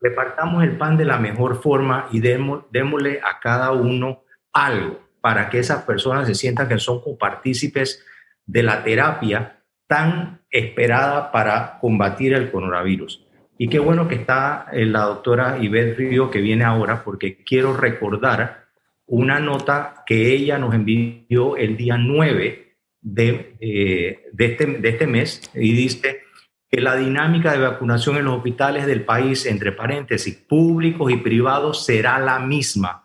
repartamos 0.00 0.62
el 0.62 0.76
pan 0.76 0.96
de 0.96 1.04
la 1.04 1.18
mejor 1.18 1.60
forma 1.60 2.06
y 2.12 2.20
démosle 2.20 3.18
a 3.24 3.40
cada 3.40 3.72
uno 3.72 4.22
algo 4.52 5.00
para 5.20 5.50
que 5.50 5.58
esas 5.58 5.82
personas 5.82 6.28
se 6.28 6.36
sientan 6.36 6.68
que 6.68 6.78
son 6.78 7.02
copartícipes 7.02 8.06
de 8.46 8.62
la 8.62 8.84
terapia 8.84 9.58
tan 9.88 10.42
esperada 10.48 11.32
para 11.32 11.80
combatir 11.80 12.32
el 12.32 12.52
coronavirus. 12.52 13.26
Y 13.58 13.68
qué 13.68 13.80
bueno 13.80 14.06
que 14.06 14.14
está 14.14 14.66
eh, 14.70 14.86
la 14.86 15.00
doctora 15.00 15.58
Ivette 15.60 15.98
Río 15.98 16.30
que 16.30 16.40
viene 16.40 16.62
ahora 16.62 17.02
porque 17.02 17.42
quiero 17.42 17.76
recordar 17.76 18.66
una 19.06 19.40
nota 19.40 20.04
que 20.06 20.32
ella 20.32 20.58
nos 20.58 20.74
envió 20.74 21.56
el 21.56 21.76
día 21.76 21.96
9 21.98 22.63
de, 23.04 23.54
eh, 23.60 24.24
de, 24.32 24.44
este, 24.44 24.66
de 24.66 24.88
este 24.88 25.06
mes 25.06 25.40
y 25.54 25.72
dice 25.72 26.22
que 26.68 26.80
la 26.80 26.96
dinámica 26.96 27.52
de 27.52 27.58
vacunación 27.58 28.16
en 28.16 28.24
los 28.24 28.38
hospitales 28.38 28.86
del 28.86 29.04
país, 29.04 29.46
entre 29.46 29.70
paréntesis, 29.70 30.34
públicos 30.34 31.12
y 31.12 31.18
privados, 31.18 31.84
será 31.86 32.18
la 32.18 32.40
misma 32.40 33.04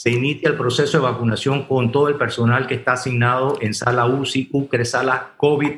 se 0.00 0.08
inicia 0.08 0.48
el 0.48 0.56
proceso 0.56 0.96
de 0.96 1.04
vacunación 1.04 1.64
con 1.66 1.92
todo 1.92 2.08
el 2.08 2.14
personal 2.14 2.66
que 2.66 2.72
está 2.72 2.94
asignado 2.94 3.58
en 3.60 3.74
sala 3.74 4.06
UCI, 4.06 4.48
UCRE, 4.50 4.86
sala 4.86 5.34
COVID, 5.36 5.72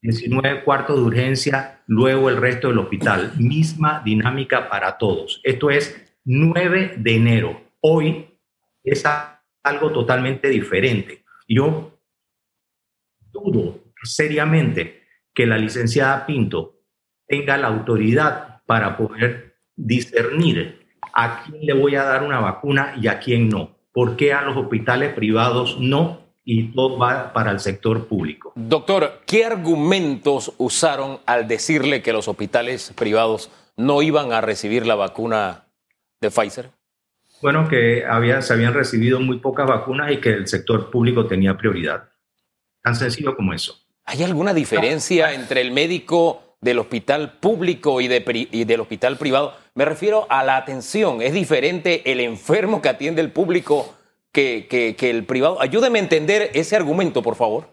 19 0.00 0.62
cuartos 0.62 0.94
de 0.94 1.02
urgencia, 1.02 1.82
luego 1.88 2.30
el 2.30 2.36
resto 2.36 2.68
del 2.68 2.78
hospital. 2.78 3.32
Misma 3.36 4.00
dinámica 4.04 4.68
para 4.68 4.96
todos. 4.96 5.40
Esto 5.42 5.70
es 5.70 6.14
9 6.24 6.94
de 6.98 7.16
enero. 7.16 7.60
Hoy 7.80 8.26
es 8.84 9.02
algo 9.64 9.90
totalmente 9.90 10.50
diferente. 10.50 11.24
Yo 11.48 11.93
dudo 13.34 13.80
seriamente 14.04 15.02
que 15.34 15.46
la 15.46 15.58
licenciada 15.58 16.26
Pinto 16.26 16.80
tenga 17.26 17.56
la 17.56 17.68
autoridad 17.68 18.62
para 18.66 18.96
poder 18.96 19.56
discernir 19.76 20.86
a 21.12 21.44
quién 21.44 21.66
le 21.66 21.74
voy 21.74 21.96
a 21.96 22.04
dar 22.04 22.22
una 22.22 22.40
vacuna 22.40 22.94
y 23.00 23.08
a 23.08 23.18
quién 23.18 23.48
no. 23.48 23.76
¿Por 23.92 24.16
qué 24.16 24.32
a 24.32 24.42
los 24.42 24.56
hospitales 24.56 25.14
privados 25.14 25.78
no 25.80 26.20
y 26.44 26.72
todo 26.72 26.98
va 26.98 27.32
para 27.32 27.50
el 27.50 27.60
sector 27.60 28.06
público? 28.06 28.52
Doctor, 28.56 29.22
¿qué 29.26 29.44
argumentos 29.44 30.52
usaron 30.58 31.20
al 31.26 31.48
decirle 31.48 32.02
que 32.02 32.12
los 32.12 32.28
hospitales 32.28 32.92
privados 32.96 33.50
no 33.76 34.02
iban 34.02 34.32
a 34.32 34.40
recibir 34.40 34.86
la 34.86 34.94
vacuna 34.94 35.64
de 36.20 36.30
Pfizer? 36.30 36.70
Bueno, 37.42 37.68
que 37.68 38.04
había, 38.04 38.42
se 38.42 38.52
habían 38.54 38.74
recibido 38.74 39.20
muy 39.20 39.38
pocas 39.38 39.66
vacunas 39.66 40.10
y 40.12 40.18
que 40.18 40.30
el 40.30 40.46
sector 40.48 40.90
público 40.90 41.26
tenía 41.26 41.56
prioridad. 41.56 42.08
Tan 42.84 42.94
sencillo 42.94 43.34
como 43.34 43.52
eso. 43.52 43.76
¿Hay 44.04 44.22
alguna 44.22 44.54
diferencia 44.54 45.32
entre 45.32 45.62
el 45.62 45.72
médico 45.72 46.44
del 46.64 46.78
hospital 46.78 47.34
público 47.40 48.00
y, 48.00 48.08
del 48.08 48.80
hospital 48.80 49.18
privado. 49.18 49.54
Me 49.74 49.84
refiero 49.84 50.26
a 50.30 50.42
la 50.42 50.56
atención. 50.56 51.20
Es 51.20 51.34
diferente 51.34 52.10
el 52.10 52.20
enfermo 52.20 52.80
que 52.80 52.88
atiende 52.88 53.20
el 53.20 53.30
público 53.30 53.94
que, 54.32 54.66
que, 54.68 55.10
el 55.10 55.24
privado. 55.24 55.60
Ayúdeme 55.60 55.98
a 55.98 56.02
entender 56.02 56.50
ese 56.54 56.74
argumento, 56.74 57.22
por 57.22 57.36
favor. 57.36 57.68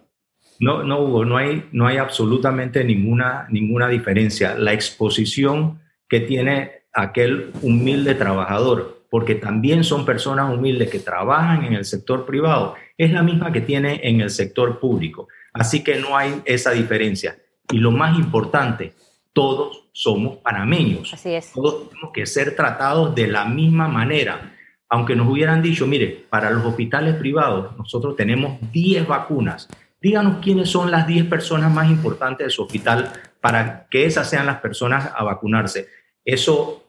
No, 0.60 0.84
no, 0.84 1.02
Hugo, 1.02 1.26
no 1.26 1.38
hay, 1.38 1.68
no 1.72 1.88
hay 1.88 1.98
absolutamente 1.98 2.84
ninguna, 2.84 3.48
ninguna 3.50 3.88
diferencia. 3.88 4.56
La 4.56 4.74
exposición 4.74 5.80
que 6.08 6.20
tiene 6.20 6.84
aquel 6.94 7.52
humilde 7.62 8.14
trabajador, 8.14 9.06
porque 9.10 9.36
también 9.36 9.84
son 9.86 10.06
personas 10.06 10.54
humildes 10.54 10.90
que 10.90 11.00
trabajan 11.00 11.64
en 11.64 11.74
el 11.74 11.86
sector 11.86 12.26
privado, 12.26 12.76
es 13.04 13.12
la 13.12 13.24
misma 13.24 13.52
que 13.52 13.62
tiene 13.62 14.00
en 14.04 14.22
el 14.22 14.30
sector 14.30 14.80
público. 14.80 15.28
Así 15.54 15.84
que 15.84 15.96
no 15.96 16.16
hay 16.16 16.42
esa 16.46 16.70
diferencia. 16.70 17.36
Y 17.72 17.80
lo 17.80 17.90
más 17.90 18.16
importante, 18.16 18.94
todos 19.34 19.90
somos 19.92 20.38
panameños. 20.38 21.12
Así 21.12 21.34
es. 21.34 21.52
Todos 21.52 21.90
tenemos 21.90 22.12
que 22.14 22.28
ser 22.28 22.56
tratados 22.56 23.16
de 23.16 23.28
la 23.28 23.46
misma 23.46 23.88
manera. 23.88 24.56
Aunque 24.88 25.16
nos 25.16 25.28
hubieran 25.28 25.64
dicho, 25.64 25.88
mire, 25.88 26.26
para 26.30 26.52
los 26.52 26.64
hospitales 26.64 27.16
privados 27.16 27.76
nosotros 27.76 28.16
tenemos 28.16 28.60
10 28.72 29.08
vacunas. 29.08 29.68
Díganos 30.00 30.38
quiénes 30.44 30.70
son 30.70 30.92
las 30.92 31.08
10 31.08 31.26
personas 31.26 31.74
más 31.74 31.90
importantes 31.90 32.46
de 32.46 32.52
su 32.52 32.62
hospital 32.62 33.12
para 33.40 33.88
que 33.90 34.06
esas 34.06 34.30
sean 34.30 34.46
las 34.46 34.60
personas 34.60 35.12
a 35.16 35.24
vacunarse. 35.24 35.88
Eso 36.24 36.84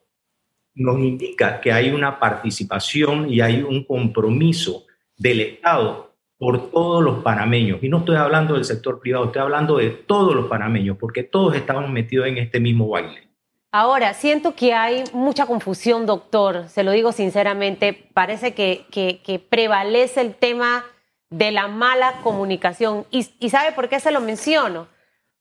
nos 0.75 0.99
indica 0.99 1.59
que 1.61 1.73
hay 1.73 1.90
una 1.90 2.19
participación 2.19 3.31
y 3.33 3.40
hay 3.40 3.62
un 3.62 3.85
compromiso 3.85 4.85
del 5.16 5.40
Estado 5.40 6.12
por 6.38 6.73
todos 6.73 7.04
los 7.04 7.23
panameños. 7.23 7.83
Y 7.83 7.88
no 7.88 7.99
estoy 7.99 8.16
hablando 8.16 8.54
del 8.54 8.64
sector 8.64 8.99
privado, 8.99 9.26
estoy 9.26 9.42
hablando 9.42 9.76
de 9.76 9.90
todos 9.90 10.35
los 10.35 10.49
panameños, 10.49 10.97
porque 10.99 11.23
todos 11.23 11.54
estamos 11.54 11.88
metidos 11.88 12.26
en 12.26 12.38
este 12.38 12.59
mismo 12.59 12.88
baile. 12.88 13.28
Ahora, 13.71 14.12
siento 14.12 14.54
que 14.54 14.75
hay 14.75 15.04
mucha 15.12 15.47
confusión, 15.47 16.04
doctor, 16.04 16.69
se 16.69 16.83
lo 16.83 16.90
digo 16.90 17.12
sinceramente, 17.12 17.95
parece 18.12 18.54
que, 18.54 18.87
que, 18.90 19.38
prevalece 19.38 20.21
el 20.21 20.35
tema 20.35 20.85
de 21.31 21.52
la 21.52 21.69
mala 21.69 22.21
comunicación. 22.23 23.07
Y, 23.11 23.26
y 23.38 23.49
¿sabe 23.49 23.73
por 23.73 23.88
qué 23.88 24.00
se 24.00 24.11
lo 24.11 24.21
menciono? 24.21 24.88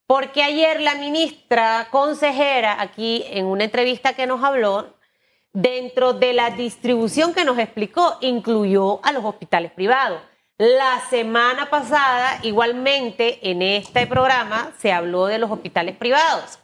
Porque 0.08 0.44
ayer 0.44 0.82
la 0.82 0.96
ministra 0.96 1.88
consejera, 1.90 2.80
aquí 2.80 3.26
en 3.32 3.48
una 3.48 3.64
entrevista 3.64 4.14
que 4.14 4.28
nos 4.28 4.44
habló, 4.44 4.94
dentro 5.54 6.14
de 6.14 6.34
la 6.34 6.52
distribución 6.52 7.34
que 7.34 7.46
nos 7.46 7.60
explicó, 7.60 8.18
incluyó 8.22 9.04
a 9.06 9.12
los 9.12 9.24
hospitales 9.26 9.72
privados. 9.72 10.22
La 10.58 11.02
semana 11.10 11.70
pasada, 11.70 12.40
igualmente, 12.44 13.40
en 13.50 13.62
este 13.62 14.06
programa 14.06 14.74
se 14.78 14.92
habló 14.92 15.26
de 15.26 15.40
los 15.40 15.50
hospitales 15.50 15.96
privados. 15.98 16.60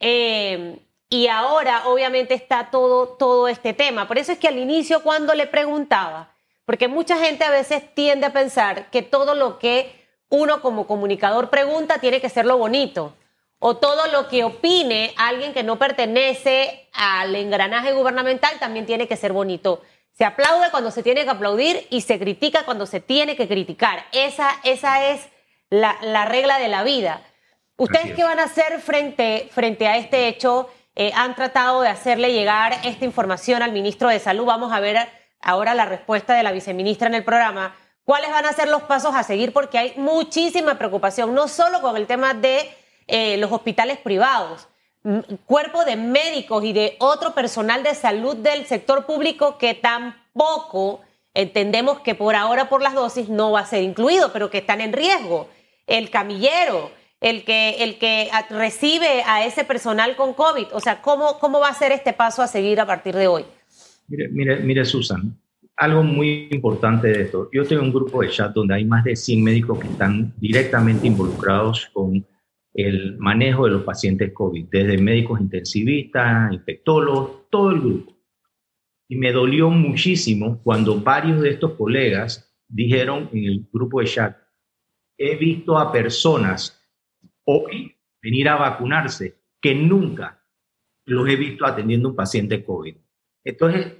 Eh, 0.00 0.78
y 1.08 1.28
ahora, 1.28 1.86
obviamente, 1.86 2.34
está 2.34 2.70
todo, 2.70 3.08
todo 3.08 3.48
este 3.48 3.72
tema. 3.72 4.06
Por 4.06 4.18
eso 4.18 4.32
es 4.32 4.38
que 4.38 4.48
al 4.48 4.58
inicio, 4.58 5.02
cuando 5.02 5.34
le 5.34 5.46
preguntaba, 5.46 6.34
porque 6.64 6.88
mucha 6.88 7.16
gente 7.16 7.44
a 7.44 7.50
veces 7.50 7.82
tiende 7.94 8.26
a 8.26 8.32
pensar 8.32 8.90
que 8.90 9.02
todo 9.02 9.34
lo 9.34 9.58
que 9.58 10.04
uno 10.28 10.60
como 10.60 10.86
comunicador 10.86 11.48
pregunta 11.48 11.98
tiene 11.98 12.20
que 12.20 12.28
ser 12.28 12.44
lo 12.44 12.58
bonito. 12.58 13.14
O 13.58 13.76
todo 13.76 14.06
lo 14.08 14.28
que 14.28 14.44
opine 14.44 15.14
alguien 15.16 15.52
que 15.54 15.62
no 15.62 15.78
pertenece 15.78 16.88
al 16.92 17.34
engranaje 17.34 17.92
gubernamental 17.92 18.58
también 18.58 18.86
tiene 18.86 19.08
que 19.08 19.16
ser 19.16 19.32
bonito. 19.32 19.82
Se 20.12 20.24
aplaude 20.24 20.70
cuando 20.70 20.90
se 20.90 21.02
tiene 21.02 21.24
que 21.24 21.30
aplaudir 21.30 21.86
y 21.90 22.02
se 22.02 22.18
critica 22.18 22.64
cuando 22.64 22.86
se 22.86 23.00
tiene 23.00 23.36
que 23.36 23.48
criticar. 23.48 24.06
Esa, 24.12 24.50
esa 24.64 25.10
es 25.10 25.28
la, 25.70 26.24
regla 26.26 26.58
de 26.58 26.68
la 26.68 26.84
vida. 26.84 27.22
¿Ustedes 27.76 28.14
qué 28.14 28.24
van 28.24 28.38
a 28.38 28.44
hacer 28.44 28.80
frente, 28.80 29.48
frente 29.52 29.86
a 29.86 29.98
este 29.98 30.28
hecho? 30.28 30.70
Eh, 30.94 31.12
han 31.14 31.34
tratado 31.34 31.82
de 31.82 31.88
hacerle 31.88 32.32
llegar 32.32 32.74
esta 32.84 33.04
información 33.04 33.62
al 33.62 33.72
ministro 33.72 34.08
de 34.08 34.18
Salud. 34.18 34.46
Vamos 34.46 34.72
a 34.72 34.80
ver 34.80 34.96
ahora 35.40 35.74
la 35.74 35.84
respuesta 35.84 36.34
de 36.34 36.42
la 36.42 36.52
viceministra 36.52 37.08
en 37.08 37.14
el 37.14 37.24
programa. 37.24 37.76
¿Cuáles 38.04 38.30
van 38.30 38.46
a 38.46 38.52
ser 38.52 38.68
los 38.68 38.82
pasos 38.82 39.14
a 39.14 39.22
seguir? 39.22 39.52
Porque 39.52 39.78
hay 39.78 39.92
muchísima 39.96 40.78
preocupación, 40.78 41.34
no 41.34 41.48
solo 41.48 41.82
con 41.82 41.96
el 41.96 42.06
tema 42.06 42.32
de 42.32 42.70
eh, 43.06 43.36
los 43.36 43.52
hospitales 43.52 43.98
privados, 43.98 44.68
cuerpo 45.46 45.84
de 45.84 45.96
médicos 45.96 46.64
y 46.64 46.72
de 46.72 46.96
otro 46.98 47.34
personal 47.34 47.82
de 47.82 47.94
salud 47.94 48.36
del 48.36 48.66
sector 48.66 49.06
público 49.06 49.56
que 49.56 49.74
tampoco 49.74 51.00
entendemos 51.32 52.00
que 52.00 52.14
por 52.14 52.34
ahora 52.34 52.68
por 52.68 52.82
las 52.82 52.94
dosis 52.94 53.28
no 53.28 53.52
va 53.52 53.60
a 53.60 53.66
ser 53.66 53.82
incluido, 53.82 54.32
pero 54.32 54.50
que 54.50 54.58
están 54.58 54.80
en 54.80 54.92
riesgo. 54.92 55.48
El 55.86 56.10
camillero, 56.10 56.90
el 57.20 57.44
que, 57.44 57.84
el 57.84 57.98
que 57.98 58.30
recibe 58.50 59.22
a 59.26 59.46
ese 59.46 59.64
personal 59.64 60.16
con 60.16 60.34
COVID. 60.34 60.66
O 60.72 60.80
sea, 60.80 61.00
¿cómo, 61.02 61.38
¿cómo 61.38 61.60
va 61.60 61.68
a 61.68 61.74
ser 61.74 61.92
este 61.92 62.12
paso 62.12 62.42
a 62.42 62.48
seguir 62.48 62.80
a 62.80 62.86
partir 62.86 63.14
de 63.14 63.28
hoy? 63.28 63.44
Mire, 64.08 64.28
mire, 64.28 64.56
mire 64.56 64.84
Susan, 64.84 65.36
algo 65.76 66.02
muy 66.02 66.48
importante 66.50 67.08
de 67.08 67.22
esto. 67.22 67.48
Yo 67.52 67.64
tengo 67.64 67.82
un 67.82 67.92
grupo 67.92 68.22
de 68.22 68.30
chat 68.30 68.52
donde 68.52 68.74
hay 68.74 68.84
más 68.84 69.04
de 69.04 69.14
100 69.14 69.44
médicos 69.44 69.78
que 69.78 69.88
están 69.88 70.32
directamente 70.38 71.06
involucrados 71.06 71.90
con 71.92 72.24
el 72.76 73.16
manejo 73.16 73.64
de 73.64 73.70
los 73.70 73.84
pacientes 73.84 74.34
COVID, 74.34 74.66
desde 74.70 74.98
médicos 74.98 75.40
intensivistas, 75.40 76.52
infectólogos, 76.52 77.48
todo 77.48 77.70
el 77.70 77.80
grupo. 77.80 78.12
Y 79.08 79.16
me 79.16 79.32
dolió 79.32 79.70
muchísimo 79.70 80.60
cuando 80.62 81.00
varios 81.00 81.40
de 81.40 81.50
estos 81.50 81.72
colegas 81.72 82.54
dijeron 82.68 83.30
en 83.32 83.44
el 83.44 83.66
grupo 83.72 84.00
de 84.00 84.06
chat, 84.06 84.36
he 85.16 85.36
visto 85.36 85.78
a 85.78 85.90
personas 85.90 86.86
hoy 87.44 87.96
venir 88.20 88.50
a 88.50 88.56
vacunarse 88.56 89.40
que 89.58 89.74
nunca 89.74 90.44
los 91.06 91.26
he 91.30 91.36
visto 91.36 91.64
atendiendo 91.64 92.10
un 92.10 92.16
paciente 92.16 92.62
COVID. 92.62 92.94
Entonces, 93.42 93.94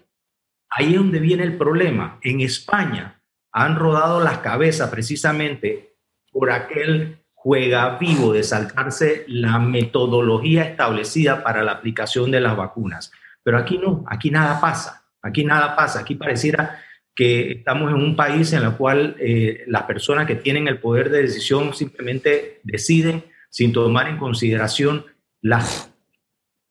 ahí 0.68 0.92
es 0.92 0.96
donde 0.98 1.20
viene 1.20 1.44
el 1.44 1.56
problema. 1.56 2.18
En 2.22 2.42
España 2.42 3.22
han 3.52 3.76
rodado 3.76 4.22
las 4.22 4.38
cabezas 4.38 4.90
precisamente 4.90 5.96
por 6.30 6.50
aquel 6.50 7.25
juega 7.46 7.96
vivo 7.96 8.32
de 8.32 8.42
saltarse 8.42 9.24
la 9.28 9.60
metodología 9.60 10.64
establecida 10.64 11.44
para 11.44 11.62
la 11.62 11.70
aplicación 11.70 12.32
de 12.32 12.40
las 12.40 12.56
vacunas. 12.56 13.12
Pero 13.44 13.56
aquí 13.56 13.78
no, 13.78 14.04
aquí 14.08 14.32
nada 14.32 14.60
pasa, 14.60 15.04
aquí 15.22 15.44
nada 15.44 15.76
pasa, 15.76 16.00
aquí 16.00 16.16
pareciera 16.16 16.82
que 17.14 17.52
estamos 17.52 17.92
en 17.92 17.98
un 17.98 18.16
país 18.16 18.52
en 18.52 18.64
el 18.64 18.72
cual 18.72 19.14
eh, 19.20 19.62
las 19.68 19.84
personas 19.84 20.26
que 20.26 20.34
tienen 20.34 20.66
el 20.66 20.80
poder 20.80 21.08
de 21.08 21.22
decisión 21.22 21.72
simplemente 21.72 22.58
deciden 22.64 23.22
sin 23.48 23.72
tomar 23.72 24.08
en 24.08 24.18
consideración 24.18 25.06
las, 25.40 25.94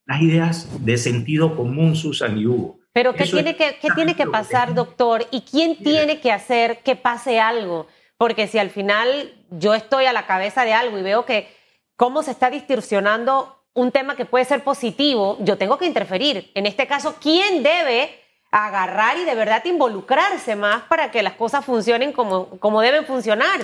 las 0.04 0.20
ideas 0.20 0.84
de 0.84 0.98
sentido 0.98 1.56
común, 1.56 1.96
Susan 1.96 2.36
y 2.36 2.44
Hugo. 2.44 2.80
Pero 2.92 3.14
¿qué 3.14 3.24
tiene 3.24 3.56
que, 3.56 3.78
¿qué 3.80 3.88
tiene 3.94 4.14
que 4.14 4.26
pasar, 4.26 4.74
doctor? 4.74 5.24
¿Y 5.30 5.40
quién 5.40 5.78
tiene 5.78 6.20
que 6.20 6.32
hacer 6.32 6.80
que 6.84 6.96
pase 6.96 7.40
algo? 7.40 7.86
Porque 8.18 8.46
si 8.46 8.58
al 8.58 8.68
final 8.68 9.35
yo 9.50 9.74
estoy 9.74 10.06
a 10.06 10.12
la 10.12 10.26
cabeza 10.26 10.64
de 10.64 10.72
algo 10.72 10.98
y 10.98 11.02
veo 11.02 11.24
que 11.24 11.48
cómo 11.96 12.22
se 12.22 12.30
está 12.30 12.50
distorsionando 12.50 13.56
un 13.74 13.92
tema 13.92 14.16
que 14.16 14.24
puede 14.24 14.44
ser 14.44 14.64
positivo, 14.64 15.36
yo 15.40 15.58
tengo 15.58 15.78
que 15.78 15.86
interferir. 15.86 16.50
En 16.54 16.66
este 16.66 16.86
caso, 16.86 17.16
¿quién 17.20 17.62
debe 17.62 18.10
agarrar 18.50 19.18
y 19.18 19.24
de 19.24 19.34
verdad 19.34 19.62
involucrarse 19.66 20.56
más 20.56 20.82
para 20.84 21.10
que 21.10 21.22
las 21.22 21.34
cosas 21.34 21.64
funcionen 21.64 22.12
como, 22.12 22.58
como 22.58 22.80
deben 22.80 23.04
funcionar? 23.04 23.60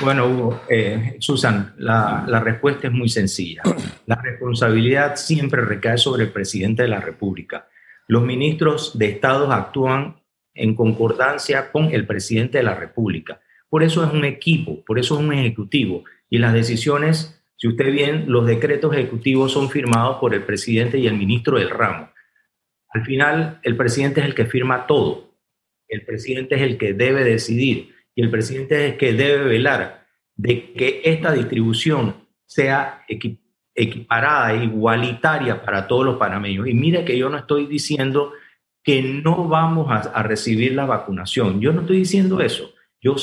Bueno, 0.00 0.26
Hugo, 0.26 0.62
eh, 0.68 1.16
Susan, 1.20 1.74
la, 1.78 2.24
la, 2.26 2.40
respuesta 2.40 2.88
es 2.88 2.92
muy 2.92 3.08
sencilla. 3.08 3.62
La 4.06 4.16
responsabilidad 4.16 5.14
siempre 5.14 5.62
recae 5.62 5.96
sobre 5.96 6.24
el 6.24 6.32
presidente 6.32 6.82
de 6.82 6.88
la 6.88 7.00
República. 7.00 7.68
Los 8.08 8.22
ministros 8.22 8.98
de 8.98 9.10
Estados 9.10 9.48
actúan 9.52 10.20
en 10.54 10.74
concordancia 10.74 11.70
con 11.70 11.94
el 11.94 12.04
presidente 12.04 12.58
de 12.58 12.64
la 12.64 12.74
República. 12.74 13.40
Por 13.68 13.82
eso 13.82 14.04
es 14.04 14.12
un 14.12 14.24
equipo, 14.24 14.84
por 14.84 14.98
eso 14.98 15.14
es 15.14 15.24
un 15.24 15.32
ejecutivo. 15.32 16.04
Y 16.30 16.38
las 16.38 16.52
decisiones, 16.52 17.42
si 17.56 17.68
usted 17.68 17.92
bien, 17.92 18.24
los 18.28 18.46
decretos 18.46 18.94
ejecutivos 18.94 19.52
son 19.52 19.70
firmados 19.70 20.18
por 20.18 20.34
el 20.34 20.44
presidente 20.44 20.98
y 20.98 21.06
el 21.06 21.16
ministro 21.16 21.58
del 21.58 21.70
ramo. 21.70 22.10
Al 22.90 23.04
final, 23.04 23.60
el 23.62 23.76
presidente 23.76 24.20
es 24.20 24.26
el 24.26 24.34
que 24.34 24.46
firma 24.46 24.86
todo. 24.86 25.34
El 25.88 26.04
presidente 26.04 26.56
es 26.56 26.62
el 26.62 26.78
que 26.78 26.94
debe 26.94 27.24
decidir 27.24 27.94
y 28.14 28.22
el 28.22 28.30
presidente 28.30 28.74
es 28.86 28.92
el 28.92 28.98
que 28.98 29.12
debe 29.12 29.44
velar 29.44 30.06
de 30.34 30.72
que 30.72 31.02
esta 31.04 31.32
distribución 31.32 32.26
sea 32.46 33.04
equiparada, 33.74 34.54
igualitaria 34.54 35.62
para 35.62 35.86
todos 35.86 36.04
los 36.04 36.16
panameños. 36.16 36.66
Y 36.66 36.74
mire 36.74 37.04
que 37.04 37.18
yo 37.18 37.28
no 37.28 37.38
estoy 37.38 37.66
diciendo 37.66 38.32
que 38.82 39.02
no 39.02 39.48
vamos 39.48 39.88
a, 39.90 40.22
recibir 40.22 40.72
la 40.72 40.86
vacunación. 40.86 41.60
Yo 41.60 41.72
no 41.72 41.80
estoy 41.80 41.98
diciendo 41.98 42.40
eso. 42.40 42.72
Yo 43.00 43.16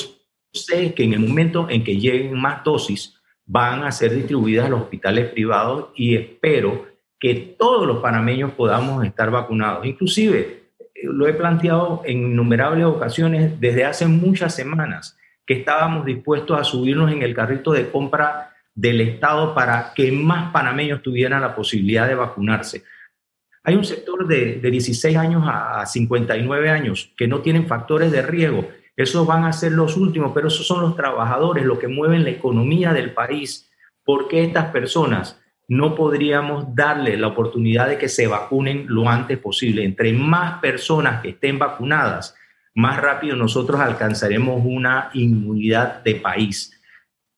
sé 0.54 0.94
que 0.94 1.04
en 1.04 1.12
el 1.14 1.20
momento 1.20 1.68
en 1.68 1.84
que 1.84 1.96
lleguen 1.96 2.40
más 2.40 2.64
dosis, 2.64 3.20
van 3.46 3.84
a 3.84 3.92
ser 3.92 4.14
distribuidas 4.14 4.66
a 4.66 4.70
los 4.70 4.82
hospitales 4.82 5.30
privados 5.30 5.88
y 5.94 6.16
espero 6.16 6.86
que 7.18 7.56
todos 7.58 7.86
los 7.86 7.98
panameños 7.98 8.52
podamos 8.52 9.04
estar 9.04 9.30
vacunados. 9.30 9.84
Inclusive, 9.84 10.38
eh, 10.78 11.00
lo 11.04 11.26
he 11.26 11.34
planteado 11.34 12.02
en 12.04 12.18
innumerables 12.18 12.86
ocasiones 12.86 13.60
desde 13.60 13.84
hace 13.84 14.06
muchas 14.06 14.54
semanas, 14.54 15.16
que 15.46 15.54
estábamos 15.54 16.06
dispuestos 16.06 16.58
a 16.58 16.64
subirnos 16.64 17.12
en 17.12 17.22
el 17.22 17.34
carrito 17.34 17.72
de 17.72 17.90
compra 17.90 18.50
del 18.74 19.00
Estado 19.00 19.54
para 19.54 19.92
que 19.94 20.10
más 20.10 20.52
panameños 20.52 21.02
tuvieran 21.02 21.42
la 21.42 21.54
posibilidad 21.54 22.08
de 22.08 22.14
vacunarse. 22.14 22.82
Hay 23.62 23.76
un 23.76 23.84
sector 23.84 24.26
de, 24.26 24.60
16 24.60 25.16
años 25.16 25.44
a 25.46 25.86
59 25.86 26.70
años 26.70 27.12
que 27.16 27.26
no 27.26 27.40
tienen 27.40 27.66
factores 27.66 28.12
de 28.12 28.20
riesgo. 28.20 28.68
Esos 28.96 29.26
van 29.26 29.44
a 29.44 29.52
ser 29.52 29.72
los 29.72 29.96
últimos, 29.96 30.32
pero 30.32 30.48
esos 30.48 30.66
son 30.66 30.82
los 30.82 30.96
trabajadores, 30.96 31.64
los 31.64 31.78
que 31.78 31.88
mueven 31.88 32.24
la 32.24 32.30
economía 32.30 32.92
del 32.92 33.12
país. 33.12 33.70
¿Por 34.04 34.28
qué 34.28 34.44
estas 34.44 34.66
personas 34.66 35.40
no 35.66 35.94
podríamos 35.94 36.74
darle 36.74 37.16
la 37.16 37.28
oportunidad 37.28 37.88
de 37.88 37.98
que 37.98 38.08
se 38.08 38.26
vacunen 38.26 38.86
lo 38.88 39.08
antes 39.08 39.38
posible? 39.38 39.84
Entre 39.84 40.12
más 40.12 40.60
personas 40.60 41.22
que 41.22 41.30
estén 41.30 41.58
vacunadas, 41.58 42.36
más 42.74 43.00
rápido 43.00 43.36
nosotros 43.36 43.80
alcanzaremos 43.80 44.62
una 44.64 45.10
inmunidad 45.14 46.02
de 46.02 46.16
país. 46.16 46.80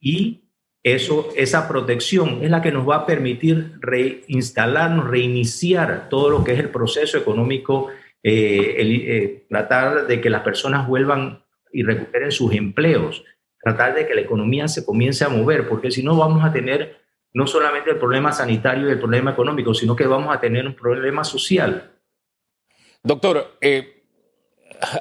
Y 0.01 0.43
eso, 0.83 1.31
esa 1.37 1.67
protección 1.67 2.41
es 2.43 2.51
la 2.51 2.63
que 2.63 2.71
nos 2.71 2.89
va 2.89 2.97
a 2.97 3.07
permitir 3.07 3.73
reinstalarnos, 3.81 5.09
reiniciar 5.09 6.09
todo 6.09 6.31
lo 6.31 6.45
que 6.45 6.53
es 6.53 6.61
el 6.61 6.69
proceso 6.69 7.19
económico, 7.19 7.89
eh, 8.23 8.77
eh, 8.79 9.47
tratar 9.49 10.07
de 10.07 10.21
que 10.21 10.31
las 10.31 10.43
personas 10.43 10.87
vuelvan 10.87 11.43
y 11.77 11.83
recuperen 11.83 12.33
sus 12.33 12.55
empleos, 12.55 13.23
tratar 13.61 13.95
de 13.95 14.07
que 14.07 14.15
la 14.15 14.23
economía 14.23 14.67
se 14.67 14.83
comience 14.83 15.25
a 15.25 15.29
mover, 15.29 15.69
porque 15.69 15.91
si 15.91 16.03
no 16.03 16.17
vamos 16.17 16.43
a 16.43 16.51
tener 16.51 17.05
no 17.35 17.47
solamente 17.47 17.91
el 17.91 17.99
problema 17.99 18.33
sanitario 18.33 18.89
y 18.89 18.93
el 18.93 18.99
problema 18.99 19.33
económico, 19.33 19.75
sino 19.75 19.95
que 19.95 20.07
vamos 20.07 20.35
a 20.35 20.41
tener 20.41 20.67
un 20.67 20.75
problema 20.75 21.23
social. 21.23 21.93
Doctor, 23.03 23.59
eh, 23.61 24.05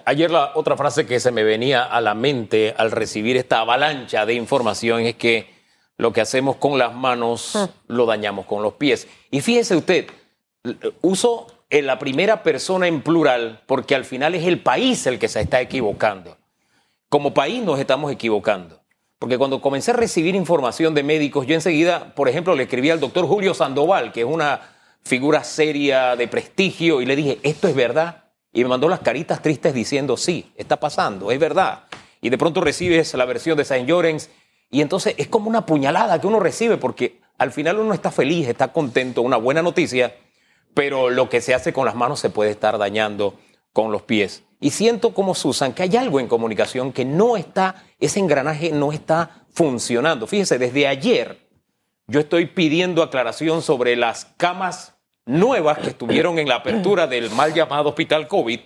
ayer 0.05 0.29
la 0.29 0.51
otra 0.55 0.75
frase 0.75 1.05
que 1.05 1.21
se 1.21 1.31
me 1.31 1.45
venía 1.45 1.85
a 1.85 2.01
la 2.01 2.13
mente 2.13 2.73
al 2.77 2.91
recibir 2.91 3.37
esta 3.37 3.59
avalancha 3.59 4.25
de 4.25 4.33
información 4.33 5.03
es 5.03 5.15
que 5.15 5.47
lo 5.95 6.11
que 6.11 6.19
hacemos 6.19 6.57
con 6.57 6.77
las 6.77 6.93
manos 6.93 7.55
ah. 7.55 7.69
lo 7.87 8.05
dañamos 8.05 8.45
con 8.47 8.61
los 8.61 8.73
pies. 8.73 9.07
Y 9.31 9.39
fíjese 9.39 9.77
usted, 9.77 10.07
uso 11.01 11.47
en 11.69 11.85
la 11.85 11.99
primera 11.99 12.43
persona 12.43 12.87
en 12.87 13.01
plural 13.01 13.61
porque 13.65 13.95
al 13.95 14.03
final 14.03 14.35
es 14.35 14.45
el 14.45 14.59
país 14.59 15.07
el 15.07 15.19
que 15.19 15.29
se 15.29 15.39
está 15.39 15.61
equivocando. 15.61 16.37
Como 17.15 17.33
país 17.33 17.63
nos 17.63 17.79
estamos 17.79 18.11
equivocando. 18.11 18.81
Porque 19.19 19.37
cuando 19.37 19.61
comencé 19.61 19.91
a 19.91 19.93
recibir 19.93 20.35
información 20.35 20.93
de 20.93 21.01
médicos, 21.01 21.47
yo 21.47 21.55
enseguida, 21.55 22.13
por 22.13 22.27
ejemplo, 22.27 22.53
le 22.55 22.63
escribí 22.63 22.89
al 22.89 22.99
doctor 22.99 23.25
Julio 23.25 23.53
Sandoval, 23.53 24.11
que 24.11 24.19
es 24.19 24.27
una 24.27 24.59
figura 25.01 25.45
seria 25.45 26.17
de 26.17 26.27
prestigio, 26.27 26.99
y 26.99 27.05
le 27.05 27.15
dije, 27.15 27.39
¿esto 27.43 27.69
es 27.69 27.75
verdad? 27.75 28.25
Y 28.51 28.63
me 28.63 28.69
mandó 28.69 28.89
las 28.89 28.99
caritas 28.99 29.41
tristes 29.41 29.73
diciendo, 29.73 30.17
sí, 30.17 30.51
está 30.57 30.77
pasando, 30.77 31.31
es 31.31 31.39
verdad. 31.39 31.85
Y 32.19 32.31
de 32.31 32.37
pronto 32.37 32.59
recibes 32.59 33.13
la 33.13 33.23
versión 33.23 33.57
de 33.57 33.63
Saint 33.63 33.87
Llorens 33.87 34.29
y 34.69 34.81
entonces 34.81 35.15
es 35.17 35.29
como 35.29 35.49
una 35.49 35.65
puñalada 35.65 36.19
que 36.19 36.27
uno 36.27 36.41
recibe 36.41 36.75
porque 36.75 37.21
al 37.37 37.53
final 37.53 37.79
uno 37.79 37.93
está 37.93 38.11
feliz, 38.11 38.45
está 38.49 38.73
contento, 38.73 39.21
una 39.21 39.37
buena 39.37 39.61
noticia, 39.61 40.13
pero 40.73 41.09
lo 41.09 41.29
que 41.29 41.39
se 41.39 41.53
hace 41.53 41.71
con 41.71 41.85
las 41.85 41.95
manos 41.95 42.19
se 42.19 42.29
puede 42.29 42.51
estar 42.51 42.77
dañando 42.77 43.39
con 43.71 43.93
los 43.93 44.01
pies. 44.01 44.43
Y 44.65 44.71
siento 44.71 45.13
como 45.13 45.35
Susan 45.35 45.73
que 45.73 45.83
hay 45.83 45.95
algo 45.95 46.19
en 46.19 46.27
comunicación 46.27 46.91
que 46.91 47.05
no 47.05 47.37
está, 47.37 47.83
ese 47.99 48.19
engranaje 48.19 48.71
no 48.71 48.91
está 48.91 49.45
funcionando. 49.53 50.25
Fíjese, 50.25 50.57
desde 50.57 50.87
ayer 50.87 51.37
yo 52.07 52.21
estoy 52.21 52.47
pidiendo 52.47 53.03
aclaración 53.03 53.61
sobre 53.61 53.95
las 53.95 54.25
camas 54.37 54.95
nuevas 55.27 55.77
que 55.77 55.89
estuvieron 55.89 56.39
en 56.39 56.49
la 56.49 56.55
apertura 56.55 57.05
del 57.05 57.29
mal 57.29 57.53
llamado 57.53 57.89
hospital 57.89 58.27
COVID, 58.27 58.59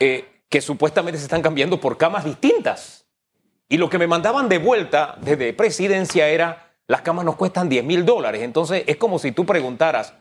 eh, 0.00 0.42
que 0.48 0.60
supuestamente 0.60 1.18
se 1.20 1.26
están 1.26 1.42
cambiando 1.42 1.78
por 1.80 1.96
camas 1.96 2.24
distintas. 2.24 3.06
Y 3.68 3.76
lo 3.76 3.88
que 3.88 3.98
me 3.98 4.08
mandaban 4.08 4.48
de 4.48 4.58
vuelta 4.58 5.16
desde 5.20 5.52
presidencia 5.52 6.26
era, 6.26 6.74
las 6.88 7.02
camas 7.02 7.24
nos 7.24 7.36
cuestan 7.36 7.68
10 7.68 7.84
mil 7.84 8.04
dólares. 8.04 8.42
Entonces 8.42 8.82
es 8.88 8.96
como 8.96 9.20
si 9.20 9.30
tú 9.30 9.46
preguntaras, 9.46 10.12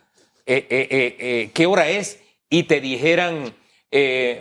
eh, 0.45 0.67
eh, 0.69 1.49
¿qué 1.51 1.65
hora 1.65 1.89
es? 1.89 2.19
Y 2.47 2.65
te 2.65 2.79
dijeran, 2.79 3.55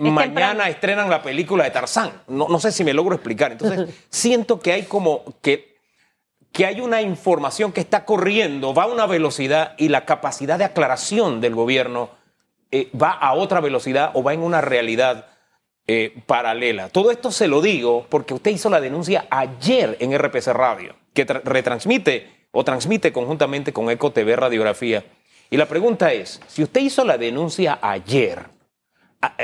mañana 0.00 0.68
estrenan 0.68 1.10
la 1.10 1.22
película 1.22 1.64
de 1.64 1.70
Tarzán. 1.70 2.22
No, 2.28 2.48
no 2.48 2.58
sé 2.58 2.72
si 2.72 2.84
me 2.84 2.94
logro 2.94 3.14
explicar. 3.14 3.52
Entonces 3.52 3.88
siento 4.10 4.60
que 4.60 4.72
hay 4.72 4.82
como 4.84 5.24
que 5.42 5.72
que 6.52 6.66
hay 6.66 6.80
una 6.80 7.00
información 7.00 7.72
que 7.72 7.80
está 7.80 8.04
corriendo, 8.04 8.74
va 8.74 8.84
a 8.84 8.86
una 8.86 9.06
velocidad 9.06 9.74
y 9.78 9.88
la 9.88 10.04
capacidad 10.04 10.58
de 10.58 10.64
aclaración 10.64 11.40
del 11.40 11.54
gobierno 11.54 12.10
eh, 12.70 12.90
va 13.00 13.10
a 13.10 13.32
otra 13.32 13.60
velocidad 13.60 14.10
o 14.14 14.22
va 14.22 14.34
en 14.34 14.42
una 14.42 14.60
realidad 14.60 15.26
eh, 15.86 16.14
paralela. 16.26 16.90
Todo 16.90 17.10
esto 17.10 17.32
se 17.32 17.48
lo 17.48 17.62
digo 17.62 18.06
porque 18.08 18.34
usted 18.34 18.50
hizo 18.50 18.68
la 18.68 18.80
denuncia 18.80 19.26
ayer 19.30 19.96
en 20.00 20.16
RPC 20.16 20.48
Radio, 20.48 20.94
que 21.14 21.24
retransmite 21.24 22.46
o 22.50 22.64
transmite 22.64 23.12
conjuntamente 23.12 23.72
con 23.72 23.90
Eco 23.90 24.12
TV 24.12 24.36
Radiografía. 24.36 25.04
Y 25.50 25.56
la 25.56 25.66
pregunta 25.66 26.12
es, 26.12 26.40
si 26.46 26.62
usted 26.62 26.82
hizo 26.82 27.04
la 27.04 27.18
denuncia 27.18 27.78
ayer, 27.80 28.46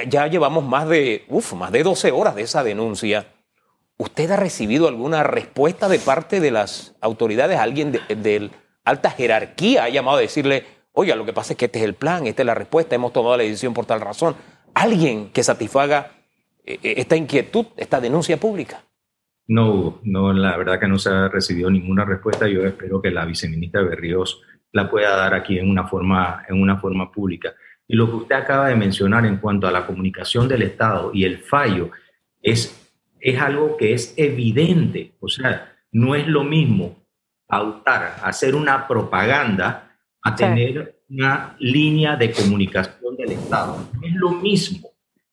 ya 0.08 0.26
llevamos 0.26 0.64
más 0.64 0.88
de, 0.88 1.24
uf, 1.28 1.54
más 1.54 1.72
de 1.72 1.82
12 1.82 2.12
horas 2.12 2.34
de 2.34 2.42
esa 2.42 2.64
denuncia, 2.64 3.26
¿usted 3.96 4.30
ha 4.30 4.36
recibido 4.36 4.88
alguna 4.88 5.22
respuesta 5.22 5.88
de 5.88 5.98
parte 5.98 6.40
de 6.40 6.50
las 6.50 6.96
autoridades? 7.00 7.58
¿Alguien 7.58 7.92
de, 7.92 8.50
alta 8.84 9.10
jerarquía 9.10 9.84
ha 9.84 9.88
llamado 9.88 10.18
a 10.18 10.20
decirle, 10.20 10.64
oiga, 10.92 11.14
lo 11.14 11.24
que 11.24 11.32
pasa 11.32 11.52
es 11.52 11.58
que 11.58 11.66
este 11.66 11.78
es 11.78 11.84
el 11.84 11.94
plan, 11.94 12.26
esta 12.26 12.42
es 12.42 12.46
la 12.46 12.54
respuesta, 12.54 12.94
hemos 12.94 13.12
tomado 13.12 13.36
la 13.36 13.42
decisión 13.42 13.74
por 13.74 13.86
tal 13.86 14.00
razón? 14.00 14.34
¿Alguien 14.74 15.30
que 15.30 15.42
satisfaga 15.42 16.12
eh, 16.64 16.78
eh, 16.82 16.94
esta 16.98 17.16
inquietud, 17.16 17.66
esta 17.76 18.00
denuncia 18.00 18.36
pública? 18.38 18.82
No, 19.46 20.00
no, 20.02 20.32
la 20.32 20.56
verdad 20.56 20.78
que 20.78 20.88
no 20.88 20.98
se 20.98 21.08
ha 21.08 21.28
recibido 21.28 21.70
ninguna 21.70 22.04
respuesta. 22.04 22.46
Yo 22.48 22.66
espero 22.66 23.00
que 23.00 23.10
la 23.10 23.24
viceministra 23.24 23.82
Berríos 23.82 24.42
la 24.72 24.90
pueda 24.90 25.16
dar 25.16 25.34
aquí 25.34 25.58
en 25.58 25.70
una 25.70 25.86
forma, 25.86 26.44
en 26.48 26.60
una 26.60 26.78
forma 26.78 27.10
pública. 27.10 27.54
Y 27.88 27.96
lo 27.96 28.09
que 28.09 28.16
usted 28.16 28.37
acaba 28.37 28.68
de 28.68 28.77
mencionar 28.77 29.24
en 29.24 29.38
cuanto 29.38 29.66
a 29.66 29.72
la 29.72 29.87
comunicación 29.87 30.46
del 30.46 30.62
Estado 30.62 31.11
y 31.14 31.24
el 31.24 31.38
fallo 31.38 31.90
es, 32.42 32.88
es 33.18 33.40
algo 33.40 33.77
que 33.79 33.94
es 33.94 34.12
evidente. 34.16 35.14
O 35.20 35.29
sea, 35.29 35.74
no 35.90 36.14
es 36.14 36.29
lo 36.29 36.44
mismo 36.44 37.03
pautar, 37.46 38.16
hacer 38.22 38.55
una 38.55 38.87
propaganda, 38.87 39.96
a 40.22 40.37
tener 40.37 41.03
una 41.09 41.57
línea 41.59 42.14
de 42.14 42.31
comunicación 42.31 43.16
del 43.16 43.33
Estado. 43.33 43.88
Es 44.03 44.12
lo 44.14 44.33
mismo. 44.33 44.90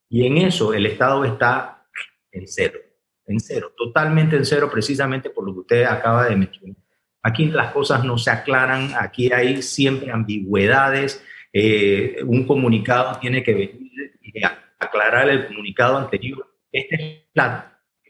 Y 0.09 0.25
en 0.25 0.37
eso 0.37 0.73
el 0.73 0.85
Estado 0.85 1.25
está 1.25 1.85
en 2.31 2.47
cero, 2.47 2.79
en 3.25 3.39
cero, 3.41 3.73
totalmente 3.75 4.37
en 4.37 4.45
cero, 4.45 4.69
precisamente 4.71 5.29
por 5.29 5.45
lo 5.45 5.53
que 5.53 5.59
usted 5.59 5.83
acaba 5.83 6.25
de 6.29 6.37
mencionar. 6.37 6.77
Aquí 7.21 7.47
las 7.47 7.73
cosas 7.73 8.05
no 8.05 8.17
se 8.17 8.29
aclaran, 8.29 8.91
aquí 8.97 9.33
hay 9.33 9.61
siempre 9.61 10.11
ambigüedades. 10.11 11.23
Eh, 11.57 12.17
un 12.25 12.45
comunicado 12.45 13.17
tiene 13.17 13.41
que 13.41 13.53
venir 13.53 14.19
y 14.21 14.43
aclarar 14.77 15.29
el 15.29 15.47
comunicado 15.47 15.97
anterior. 15.97 16.53
Este 16.69 17.29
es 17.33 17.43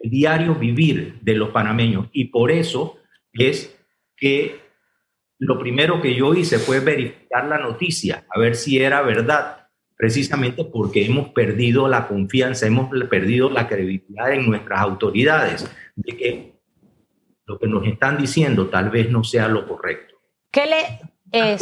el 0.02 0.10
diario 0.10 0.56
vivir 0.56 1.20
de 1.22 1.36
los 1.36 1.50
panameños 1.50 2.08
y 2.12 2.26
por 2.26 2.50
eso 2.50 2.98
es 3.34 3.80
que 4.18 4.62
lo 5.38 5.60
primero 5.60 6.02
que 6.02 6.16
yo 6.16 6.34
hice 6.34 6.58
fue 6.58 6.80
verificar 6.80 7.46
la 7.46 7.60
noticia, 7.60 8.26
a 8.34 8.40
ver 8.40 8.56
si 8.56 8.80
era 8.80 9.04
verdad, 9.04 9.68
precisamente 9.96 10.66
porque 10.66 11.06
hemos 11.06 11.30
perdido 11.30 11.88
la 11.88 12.08
confianza, 12.08 12.66
hemos 12.66 12.90
perdido 13.08 13.52
la 13.52 13.68
credibilidad 13.68 14.34
en 14.34 14.48
nuestras 14.50 14.80
autoridades 14.80 15.72
de 15.96 16.18
que 16.18 16.56
lo 17.46 17.60
que 17.60 17.68
nos 17.68 17.86
están 17.86 18.18
diciendo 18.18 18.70
tal 18.70 18.90
vez 18.90 19.12
no 19.12 19.24
sea 19.24 19.48
lo 19.48 19.68
correcto. 19.68 20.16
¿Qué 20.50 20.66
le 20.66 20.78
eh, 21.32 21.58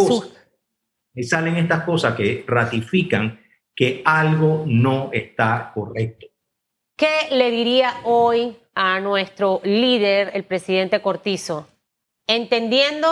y 1.14 1.24
salen 1.24 1.58
estas 1.58 1.84
cosas 1.84 2.16
que 2.16 2.44
ratifican 2.48 3.40
que 3.76 4.02
algo 4.06 4.64
no 4.68 5.10
está 5.14 5.72
correcto. 5.74 6.28
¿Qué 6.96 7.28
le 7.32 7.50
diría 7.52 7.94
hoy 8.04 8.56
a 8.76 9.00
nuestro 9.00 9.62
líder, 9.64 10.32
el 10.34 10.44
presidente 10.44 11.02
Cortizo? 11.02 11.68
Entendiendo 12.28 13.10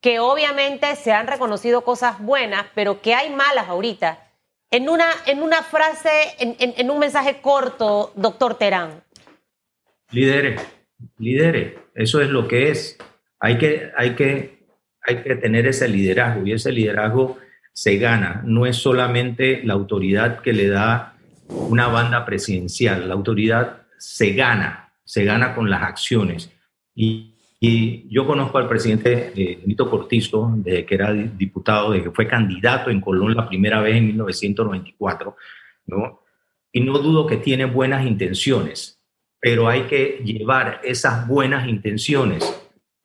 que 0.00 0.18
obviamente 0.18 0.96
se 0.96 1.12
han 1.12 1.26
reconocido 1.26 1.82
cosas 1.82 2.20
buenas, 2.20 2.66
pero 2.74 3.00
que 3.00 3.14
hay 3.14 3.30
malas 3.30 3.68
ahorita. 3.68 4.26
En 4.70 4.88
una, 4.88 5.10
en 5.26 5.42
una 5.42 5.62
frase, 5.62 6.10
en, 6.38 6.56
en 6.58 6.90
un 6.90 6.98
mensaje 6.98 7.40
corto, 7.40 8.12
doctor 8.14 8.54
Terán. 8.54 9.02
Líderes, 10.10 10.60
lidere, 11.18 11.78
eso 11.94 12.20
es 12.20 12.28
lo 12.28 12.48
que 12.48 12.70
es. 12.70 12.98
Hay 13.38 13.58
que, 13.58 13.90
hay 13.96 14.14
que, 14.14 14.59
hay 15.02 15.22
que 15.22 15.36
tener 15.36 15.66
ese 15.66 15.88
liderazgo 15.88 16.46
y 16.46 16.52
ese 16.52 16.72
liderazgo 16.72 17.38
se 17.72 17.96
gana. 17.98 18.42
No 18.44 18.66
es 18.66 18.76
solamente 18.76 19.62
la 19.64 19.74
autoridad 19.74 20.40
que 20.40 20.52
le 20.52 20.68
da 20.68 21.14
una 21.48 21.88
banda 21.88 22.24
presidencial, 22.24 23.08
la 23.08 23.14
autoridad 23.14 23.82
se 23.98 24.32
gana, 24.32 24.92
se 25.04 25.24
gana 25.24 25.54
con 25.54 25.68
las 25.70 25.82
acciones. 25.82 26.50
Y, 26.94 27.26
yo 28.08 28.26
conozco 28.26 28.56
al 28.56 28.68
presidente 28.68 29.32
eh, 29.36 29.60
Nito 29.66 29.90
Cortizo, 29.90 30.50
de 30.56 30.86
que 30.86 30.94
era 30.94 31.12
diputado, 31.12 31.90
de 31.90 32.02
que 32.02 32.10
fue 32.10 32.26
candidato 32.26 32.88
en 32.88 33.02
Colón 33.02 33.34
la 33.34 33.46
primera 33.46 33.82
vez 33.82 33.96
en 33.96 34.06
1994, 34.06 35.36
¿no? 35.88 36.22
y 36.72 36.80
no 36.80 36.98
dudo 36.98 37.26
que 37.26 37.36
tiene 37.36 37.66
buenas 37.66 38.06
intenciones 38.06 39.00
pero 39.40 39.68
hay 39.68 39.84
que 39.84 40.20
llevar 40.22 40.80
esas 40.84 41.26
buenas 41.26 41.66
intenciones 41.66 42.44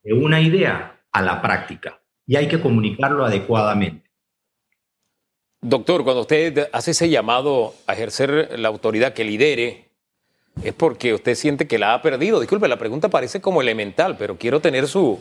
de 0.04 0.12
una 0.12 0.40
idea 0.40 0.95
a 1.16 1.22
la 1.22 1.40
práctica 1.40 1.98
y 2.26 2.36
hay 2.36 2.46
que 2.46 2.60
comunicarlo 2.60 3.24
adecuadamente. 3.24 4.10
Doctor, 5.62 6.04
cuando 6.04 6.20
usted 6.20 6.68
hace 6.74 6.90
ese 6.90 7.08
llamado 7.08 7.72
a 7.86 7.94
ejercer 7.94 8.58
la 8.58 8.68
autoridad 8.68 9.14
que 9.14 9.24
lidere, 9.24 9.88
es 10.62 10.74
porque 10.74 11.14
usted 11.14 11.34
siente 11.34 11.66
que 11.66 11.78
la 11.78 11.94
ha 11.94 12.02
perdido. 12.02 12.38
Disculpe, 12.38 12.68
la 12.68 12.78
pregunta 12.78 13.08
parece 13.08 13.40
como 13.40 13.62
elemental, 13.62 14.16
pero 14.18 14.36
quiero 14.36 14.60
tener 14.60 14.86
su, 14.88 15.18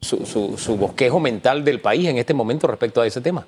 su, 0.00 0.76
bosquejo 0.76 1.20
mental 1.20 1.64
del 1.64 1.80
país 1.80 2.08
en 2.08 2.18
este 2.18 2.34
momento 2.34 2.66
respecto 2.66 3.00
a 3.00 3.06
ese 3.06 3.20
tema. 3.20 3.46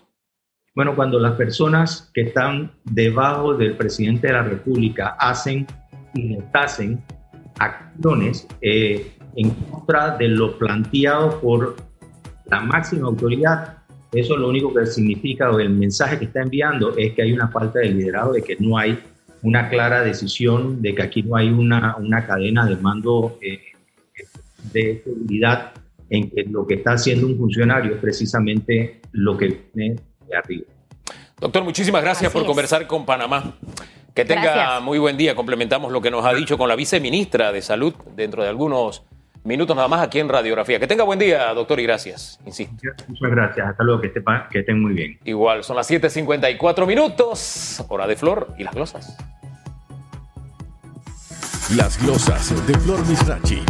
Bueno, 0.77 0.95
cuando 0.95 1.19
las 1.19 1.33
personas 1.33 2.09
que 2.15 2.21
están 2.21 2.71
debajo 2.85 3.55
del 3.55 3.77
presidente 3.77 4.29
de 4.29 4.35
la 4.35 4.43
República 4.45 5.17
hacen 5.19 5.67
y 6.15 6.39
hacen 6.53 7.03
acciones 7.59 8.47
eh, 8.61 9.19
en 9.37 9.51
contra 9.51 10.17
de 10.17 10.29
lo 10.29 10.59
planteado 10.59 11.41
por 11.41 11.77
la 12.47 12.61
máxima 12.61 13.09
autoridad, 13.09 13.79
eso 14.13 14.37
lo 14.37 14.49
único 14.49 14.75
que 14.75 14.87
significa 14.87 15.51
o 15.51 15.61
el 15.61 15.71
mensaje 15.71 16.19
que 16.19 16.25
está 16.25 16.43
enviando 16.43 16.97
es 16.97 17.15
que 17.15 17.23
hay 17.23 17.33
una 17.33 17.49
falta 17.49 17.79
de 17.79 17.91
liderazgo, 17.91 18.33
de 18.33 18.43
que 18.43 18.57
no 18.59 18.77
hay 18.77 18.99
una 19.43 19.69
clara 19.69 20.03
decisión, 20.03 20.83
de 20.83 20.95
que 20.95 21.03
aquí 21.03 21.23
no 21.23 21.37
hay 21.37 21.49
una, 21.49 21.97
una 21.97 22.27
cadena 22.27 22.67
de 22.67 22.77
mando 22.77 23.39
eh, 23.41 23.61
de 24.73 25.03
seguridad 25.05 25.73
en 26.11 26.29
que 26.29 26.43
lo 26.45 26.67
que 26.67 26.75
está 26.75 26.93
haciendo 26.93 27.27
un 27.27 27.39
funcionario 27.39 27.95
es 27.95 28.01
precisamente 28.01 29.01
lo 29.13 29.37
que 29.37 29.71
viene 29.75 30.01
de 30.29 30.37
arriba. 30.37 30.67
Doctor, 31.39 31.65
muchísimas 31.65 32.03
gracias 32.03 32.31
por 32.33 32.45
conversar 32.45 32.87
con 32.87 33.07
Panamá. 33.07 33.55
Que 34.15 34.25
tenga 34.25 34.81
muy 34.81 34.99
buen 34.99 35.17
día. 35.17 35.35
Complementamos 35.37 35.93
lo 35.93 36.03
que 36.03 36.11
nos 36.11 36.27
ha 36.27 36.35
dicho 36.35 36.59
con 36.59 36.69
la 36.69 36.75
viceministra 36.75 37.53
de 37.53 37.63
Salud 37.63 37.95
dentro 38.17 38.43
de 38.43 38.49
algunos 38.49 39.05
minutos 39.45 39.75
nada 39.75 39.89
más 39.89 40.03
aquí 40.03 40.19
en 40.19 40.29
Radiografía. 40.29 40.79
Que 40.79 40.87
tenga 40.87 41.05
buen 41.05 41.19
día, 41.19 41.53
doctor, 41.55 41.81
y 41.81 41.85
gracias. 41.85 42.39
Insisto. 42.47 42.75
Muchas 43.09 43.31
gracias. 43.31 43.69
Hasta 43.69 43.85
luego. 43.85 44.01
Que, 44.01 44.13
que 44.51 44.59
estén 44.61 44.81
muy 44.81 44.95
bien. 44.95 45.19
Igual, 45.25 45.65
son 45.65 45.77
las 45.77 45.91
7:54 45.91 46.87
minutos. 46.87 47.85
Hora 47.89 48.07
de 48.07 48.17
Flor 48.17 48.55
y 48.59 48.65
las 48.65 48.75
glosas. 48.75 49.17
Las 51.77 52.03
glosas 52.03 52.67
de 52.67 52.75
Flor 52.79 53.07
Misrachi. 53.07 53.63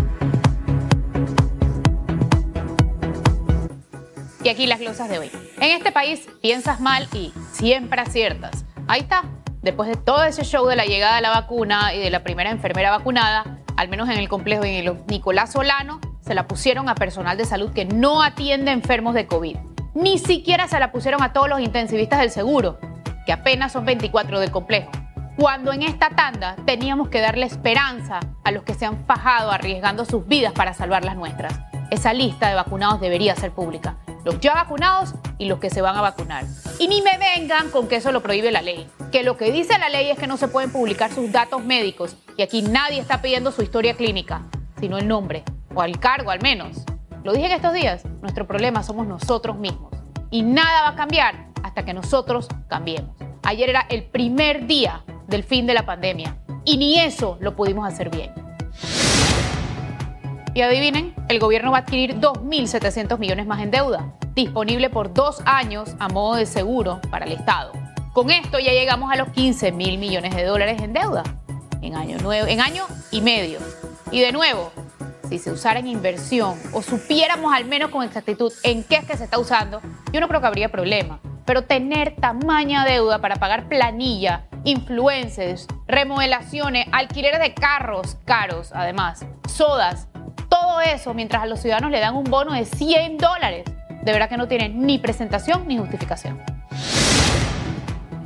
Y 4.42 4.48
aquí 4.48 4.66
las 4.66 4.80
glosas 4.80 5.11
de 5.11 5.18
hoy. 5.18 5.30
En 5.61 5.76
este 5.76 5.92
país 5.92 6.26
piensas 6.40 6.80
mal 6.80 7.06
y 7.12 7.33
siempre 7.52 8.00
aciertas. 8.00 8.64
Ahí 8.88 9.00
está 9.00 9.24
después 9.62 9.88
de 9.88 9.96
todo 9.96 10.24
ese 10.24 10.44
show 10.44 10.66
de 10.66 10.76
la 10.76 10.87
llegada 10.87 11.16
de 11.16 11.22
la 11.22 11.30
vacuna 11.30 11.94
y 11.94 12.00
de 12.00 12.11
la 12.11 12.22
primera 12.22 12.50
enfermera 12.50 12.90
vacunada, 12.90 13.59
al 13.81 13.88
menos 13.88 14.11
en 14.11 14.19
el 14.19 14.29
complejo 14.29 14.62
de 14.62 14.95
Nicolás 15.09 15.53
Solano, 15.53 16.01
se 16.21 16.35
la 16.35 16.47
pusieron 16.47 16.90
a 16.90 16.95
personal 16.95 17.38
de 17.38 17.47
salud 17.47 17.73
que 17.73 17.87
no 17.87 18.23
atiende 18.23 18.73
enfermos 18.73 19.14
de 19.14 19.27
COVID. 19.27 19.57
Ni 19.95 20.19
siquiera 20.19 20.69
se 20.69 20.79
la 20.79 20.93
pusieron 20.93 21.23
a 21.23 21.33
todos 21.33 21.49
los 21.49 21.61
intensivistas 21.61 22.21
del 22.21 22.31
seguro, 22.31 22.79
que 23.25 23.33
apenas 23.33 23.73
son 23.73 23.87
24 23.87 24.38
del 24.38 24.51
complejo. 24.51 24.90
Cuando 25.38 25.73
en 25.73 25.81
esta 25.81 26.11
tanda 26.11 26.57
teníamos 26.66 27.09
que 27.09 27.23
darle 27.23 27.47
esperanza 27.47 28.21
a 28.45 28.51
los 28.51 28.64
que 28.64 28.75
se 28.75 28.85
han 28.85 29.03
fajado 29.07 29.51
arriesgando 29.51 30.05
sus 30.05 30.27
vidas 30.27 30.53
para 30.53 30.75
salvar 30.75 31.03
las 31.03 31.16
nuestras. 31.16 31.59
Esa 31.90 32.12
lista 32.12 32.51
de 32.51 32.57
vacunados 32.57 33.01
debería 33.01 33.35
ser 33.35 33.51
pública 33.51 33.97
los 34.24 34.40
ya 34.40 34.54
vacunados 34.54 35.14
y 35.38 35.46
los 35.46 35.59
que 35.59 35.70
se 35.70 35.83
van 35.83 35.96
a 35.96 36.00
vacunar. 36.00 36.44
Y 36.78 36.88
ni 36.88 37.02
me 37.02 37.18
vengan 37.18 37.70
con 37.70 37.88
que 37.88 37.96
eso 37.96 38.12
lo 38.12 38.22
prohíbe 38.22 38.50
la 38.50 38.62
ley, 38.62 38.88
que 39.11 39.22
lo 39.22 39.37
que 39.37 39.52
dice 39.52 39.78
la 39.78 39.88
ley 39.88 40.11
es 40.11 40.18
que 40.18 40.26
no 40.26 40.37
se 40.37 40.48
pueden 40.48 40.72
publicar 40.72 41.12
sus 41.12 41.33
datos 41.33 41.64
médicos 41.64 42.16
y 42.37 42.42
aquí 42.42 42.62
nadie 42.62 43.00
está 43.00 43.22
pidiendo 43.22 43.52
su 43.52 43.62
historia 43.62 43.94
clínica, 43.94 44.42
sino 44.78 44.98
el 44.98 45.09
nombre, 45.09 45.44
o 45.74 45.83
al 45.83 45.98
cargo 45.98 46.30
al 46.30 46.42
menos. 46.42 46.85
Lo 47.22 47.33
dije 47.33 47.46
en 47.46 47.52
estos 47.52 47.74
días, 47.74 48.04
nuestro 48.22 48.46
problema 48.46 48.83
somos 48.83 49.06
nosotros 49.06 49.56
mismos 49.59 49.92
y 50.30 50.42
nada 50.42 50.83
va 50.83 50.88
a 50.90 50.96
cambiar 50.96 51.48
hasta 51.62 51.85
que 51.85 51.94
nosotros 51.94 52.48
cambiemos. 52.68 53.16
Ayer 53.42 53.68
era 53.68 53.87
el 53.88 54.04
primer 54.04 54.66
día 54.66 55.04
del 55.26 55.44
fin 55.44 55.66
de 55.66 55.74
la 55.74 55.87
pandemia 55.87 56.37
y 56.64 56.76
ni 56.76 56.98
eso 56.98 57.37
lo 57.40 57.56
pudimos 57.56 57.87
hacer 57.87 58.11
bien. 58.11 58.33
Y 60.55 60.63
adivinen, 60.63 61.15
el 61.29 61.39
gobierno 61.39 61.71
va 61.71 61.79
a 61.79 61.81
adquirir 61.83 62.19
2.700 62.21 63.19
millones 63.19 63.47
más 63.47 63.61
en 63.61 63.71
deuda, 63.71 64.15
disponible 64.35 64.91
por 64.91 65.15
dos 65.15 65.43
años 65.45 65.95
a 65.99 66.09
modo 66.09 66.37
de 66.37 66.47
seguro 66.47 67.01
para 67.11 67.25
el 67.25 67.33
Estado. 67.33 67.73
Con 68.13 68.31
esto 68.31 68.59
ya 68.59 68.73
llegamos 68.73 69.13
a 69.13 69.17
los 69.17 69.29
15 69.29 69.71
mil 69.73 69.99
millones 69.99 70.35
de 70.35 70.45
dólares 70.45 70.83
en 70.83 70.93
deuda 70.93 71.23
en 71.83 71.95
año, 71.97 72.19
nuevo, 72.19 72.47
en 72.47 72.61
año 72.61 72.85
y 73.11 73.21
medio. 73.21 73.59
Y 74.11 74.21
de 74.21 74.33
nuevo, 74.33 74.73
si 75.29 75.39
se 75.39 75.53
usara 75.53 75.79
en 75.79 75.87
inversión 75.87 76.59
o 76.73 76.83
supiéramos 76.83 77.55
al 77.55 77.65
menos 77.65 77.91
con 77.91 78.03
exactitud 78.03 78.53
en 78.63 78.83
qué 78.83 78.97
es 78.97 79.05
que 79.05 79.17
se 79.17 79.25
está 79.25 79.39
usando, 79.39 79.81
yo 80.13 80.21
no 80.21 80.29
creo 80.29 80.41
que 80.41 80.47
habría 80.47 80.71
problema. 80.71 81.21
Pero 81.47 81.63
tener 81.63 82.17
tamaña 82.17 82.85
deuda 82.85 83.21
para 83.21 83.37
pagar 83.37 83.69
planilla, 83.69 84.47
influencers, 84.65 85.67
remodelaciones, 85.87 86.87
alquileres 86.93 87.41
de 87.41 87.55
carros 87.55 88.19
caros, 88.25 88.73
además, 88.73 89.25
sodas, 89.49 90.09
todo 90.51 90.83
eso 90.83 91.15
mientras 91.15 91.43
a 91.43 91.47
los 91.47 91.61
ciudadanos 91.61 91.91
le 91.91 92.01
dan 92.01 92.15
un 92.15 92.25
bono 92.25 92.53
de 92.53 92.67
100 92.67 93.17
dólares, 93.17 93.65
de 94.03 94.13
verdad 94.13 94.29
que 94.29 94.37
no 94.37 94.49
tiene 94.49 94.69
ni 94.69 94.99
presentación 94.99 95.67
ni 95.67 95.79
justificación. 95.79 96.39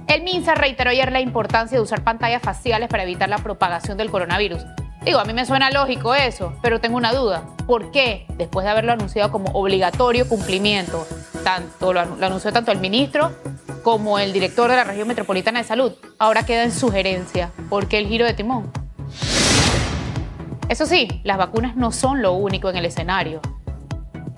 El 0.09 0.23
MINSA 0.23 0.55
reiteró 0.55 0.91
ayer 0.91 1.11
la 1.13 1.21
importancia 1.21 1.77
de 1.77 1.83
usar 1.83 2.03
pantallas 2.03 2.43
faciales 2.43 2.89
para 2.89 3.03
evitar 3.03 3.29
la 3.29 3.39
propagación 3.39 3.97
del 3.97 4.11
coronavirus. 4.11 4.65
Digo, 5.05 5.19
a 5.19 5.25
mí 5.25 5.35
me 5.35 5.45
suena 5.45 5.71
lógico 5.71 6.15
eso, 6.15 6.55
pero 6.63 6.81
tengo 6.81 6.97
una 6.97 7.13
duda. 7.13 7.43
¿Por 7.67 7.91
qué, 7.91 8.27
después 8.37 8.65
de 8.65 8.71
haberlo 8.71 8.93
anunciado 8.93 9.31
como 9.31 9.51
obligatorio 9.53 10.29
cumplimiento, 10.29 11.07
tanto 11.43 11.93
lo, 11.93 12.01
anunció 12.01 12.53
tanto 12.53 12.73
el 12.73 12.79
ministro 12.79 13.33
como 13.83 14.19
el 14.19 14.33
director 14.33 14.71
de 14.71 14.77
la 14.77 14.85
región 14.85 15.09
metropolitana 15.09 15.59
de 15.59 15.65
salud, 15.65 15.93
ahora 16.19 16.47
queda 16.47 16.65
en 16.65 16.73
sugerencia? 16.73 17.51
¿Por 17.69 17.89
qué 17.89 17.99
el 17.99 18.07
giro 18.07 18.25
de 18.25 18.35
timón? 18.35 18.84
Eso 20.69 20.87
sí, 20.87 21.21
las 21.25 21.37
vacunas 21.37 21.77
no 21.77 21.93
son 21.93 22.23
lo 22.23 22.33
único 22.33 22.71
en 22.71 22.77
el 22.77 22.87
escenario. 22.87 23.41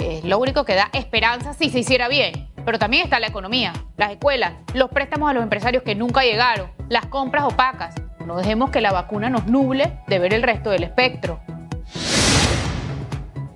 Es 0.00 0.24
lo 0.24 0.38
único 0.38 0.64
que 0.64 0.74
da 0.74 0.90
esperanza 0.92 1.54
si 1.54 1.70
se 1.70 1.78
hiciera 1.78 2.08
bien. 2.08 2.48
Pero 2.64 2.80
también 2.80 3.04
está 3.04 3.20
la 3.20 3.28
economía, 3.28 3.72
las 3.96 4.10
escuelas, 4.10 4.54
los 4.74 4.90
préstamos 4.90 5.30
a 5.30 5.32
los 5.32 5.44
empresarios 5.44 5.84
que 5.84 5.94
nunca 5.94 6.22
llegaron, 6.22 6.68
las 6.88 7.06
compras 7.06 7.44
opacas. 7.44 7.94
No 8.26 8.36
dejemos 8.36 8.70
que 8.70 8.80
la 8.80 8.90
vacuna 8.90 9.30
nos 9.30 9.46
nuble 9.46 10.00
de 10.08 10.18
ver 10.18 10.34
el 10.34 10.42
resto 10.42 10.70
del 10.70 10.82
espectro. 10.82 11.38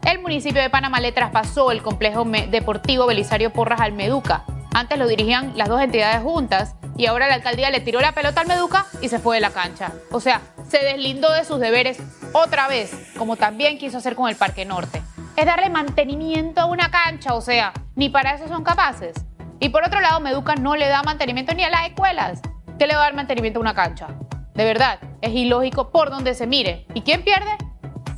El 0.05 0.21
municipio 0.21 0.63
de 0.63 0.71
Panamá 0.71 1.01
le 1.01 1.11
traspasó 1.11 1.73
el 1.73 1.83
complejo 1.83 2.25
deportivo 2.25 3.07
Belisario 3.07 3.53
Porras 3.53 3.81
al 3.81 3.95
Meduca. 3.95 4.45
Antes 4.73 4.97
lo 4.97 5.09
dirigían 5.09 5.53
las 5.57 5.69
dos 5.69 5.81
entidades 5.81 6.23
juntas 6.23 6.77
y 7.01 7.07
ahora 7.07 7.29
la 7.29 7.35
alcaldía 7.35 7.71
le 7.71 7.81
tiró 7.81 8.03
la 8.03 8.13
pelota 8.13 8.43
al 8.43 8.47
Meduca 8.47 8.85
y 9.01 9.09
se 9.09 9.19
fue 9.19 9.37
de 9.37 9.41
la 9.41 9.53
cancha. 9.53 9.91
O 10.11 10.21
sea, 10.21 10.43
se 10.69 10.85
deslindó 10.85 11.33
de 11.33 11.47
sus 11.47 11.59
deberes 11.59 11.99
otra 12.35 12.69
vez, 12.69 12.93
como 13.17 13.37
también 13.37 13.79
quiso 13.79 13.97
hacer 13.97 14.15
con 14.15 14.29
el 14.29 14.37
Parque 14.37 14.67
Norte. 14.67 15.01
Es 15.35 15.47
darle 15.47 15.71
mantenimiento 15.71 16.61
a 16.61 16.67
una 16.67 16.91
cancha, 16.91 17.33
o 17.33 17.41
sea, 17.41 17.73
ni 17.95 18.11
para 18.11 18.35
eso 18.35 18.49
son 18.49 18.65
capaces. 18.65 19.15
Y 19.61 19.71
por 19.71 19.83
otro 19.83 20.03
lado, 20.03 20.21
Meduca 20.21 20.57
no 20.57 20.77
le 20.77 20.89
da 20.89 21.03
mantenimiento 21.03 21.55
ni 21.55 21.65
a 21.65 21.71
las 21.71 21.87
escuelas. 21.89 22.43
¿Qué 22.79 22.87
le 22.87 22.95
va 22.95 23.01
a 23.01 23.05
dar 23.05 23.15
mantenimiento 23.15 23.61
a 23.61 23.63
una 23.63 23.75
cancha? 23.75 24.09
De 24.53 24.67
verdad, 24.67 24.99
es 25.23 25.31
ilógico 25.31 25.91
por 25.91 26.11
donde 26.11 26.35
se 26.35 26.47
mire. 26.47 26.85
¿Y 26.93 27.01
quién 27.01 27.25
pierde? 27.25 27.57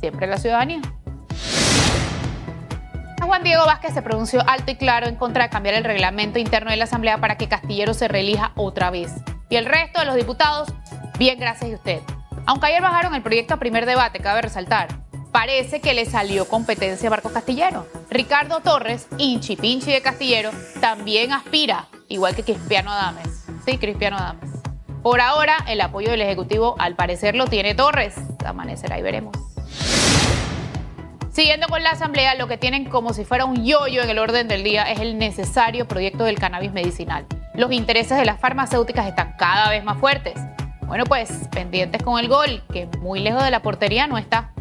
Siempre 0.01 0.27
la 0.27 0.37
ciudadanía. 0.37 0.81
Juan 3.33 3.43
Diego 3.43 3.65
Vázquez 3.65 3.95
se 3.95 4.03
pronunció 4.03 4.47
alto 4.47 4.69
y 4.69 4.75
claro 4.75 5.07
en 5.07 5.15
contra 5.15 5.45
de 5.45 5.49
cambiar 5.49 5.73
el 5.73 5.83
reglamento 5.83 6.37
interno 6.37 6.69
de 6.69 6.77
la 6.77 6.83
Asamblea 6.83 7.17
para 7.17 7.35
que 7.35 7.49
Castillero 7.49 7.95
se 7.95 8.07
reelija 8.07 8.51
otra 8.53 8.91
vez. 8.91 9.11
Y 9.49 9.55
el 9.55 9.65
resto 9.65 10.01
de 10.01 10.05
los 10.05 10.13
diputados, 10.13 10.71
bien 11.17 11.39
gracias 11.39 11.71
a 11.71 11.73
usted. 11.73 12.01
Aunque 12.45 12.67
ayer 12.67 12.83
bajaron 12.83 13.15
el 13.15 13.23
proyecto 13.23 13.55
a 13.55 13.57
primer 13.57 13.87
debate, 13.87 14.19
cabe 14.19 14.43
resaltar, 14.43 14.89
parece 15.31 15.81
que 15.81 15.95
le 15.95 16.05
salió 16.05 16.47
competencia 16.47 17.07
a 17.07 17.09
Marcos 17.09 17.31
Castillero. 17.31 17.87
Ricardo 18.11 18.59
Torres, 18.59 19.07
hinchi 19.17 19.55
pinchi 19.55 19.91
de 19.91 20.03
Castillero, 20.03 20.51
también 20.79 21.33
aspira, 21.33 21.87
igual 22.09 22.35
que 22.35 22.43
Cristiano 22.43 22.91
Adames. 22.91 23.47
Sí, 23.65 23.79
Cristiano 23.79 24.15
Adames. 24.15 24.51
Por 25.01 25.21
ahora, 25.21 25.57
el 25.67 25.81
apoyo 25.81 26.11
del 26.11 26.21
Ejecutivo 26.21 26.75
al 26.77 26.95
parecer 26.95 27.33
lo 27.33 27.47
tiene 27.47 27.73
Torres. 27.73 28.13
Amanecerá 28.45 28.99
y 28.99 29.01
veremos. 29.01 29.52
Siguiendo 31.33 31.67
con 31.67 31.81
la 31.81 31.89
Asamblea, 31.89 32.35
lo 32.35 32.47
que 32.47 32.59
tienen 32.59 32.85
como 32.85 33.11
si 33.11 33.25
fuera 33.25 33.45
un 33.45 33.65
yoyo 33.65 34.03
en 34.03 34.09
el 34.11 34.19
orden 34.19 34.47
del 34.47 34.63
día 34.63 34.83
es 34.83 34.99
el 34.99 35.17
necesario 35.17 35.87
proyecto 35.87 36.25
del 36.25 36.37
cannabis 36.37 36.71
medicinal. 36.71 37.25
Los 37.55 37.71
intereses 37.71 38.19
de 38.19 38.25
las 38.25 38.39
farmacéuticas 38.39 39.07
están 39.07 39.33
cada 39.35 39.71
vez 39.71 39.83
más 39.83 39.97
fuertes. 39.97 40.35
Bueno, 40.81 41.05
pues 41.05 41.31
pendientes 41.51 42.03
con 42.03 42.19
el 42.19 42.27
gol, 42.27 42.61
que 42.71 42.85
muy 42.99 43.19
lejos 43.19 43.43
de 43.43 43.49
la 43.49 43.63
portería 43.63 44.05
no 44.05 44.19
está. 44.19 44.51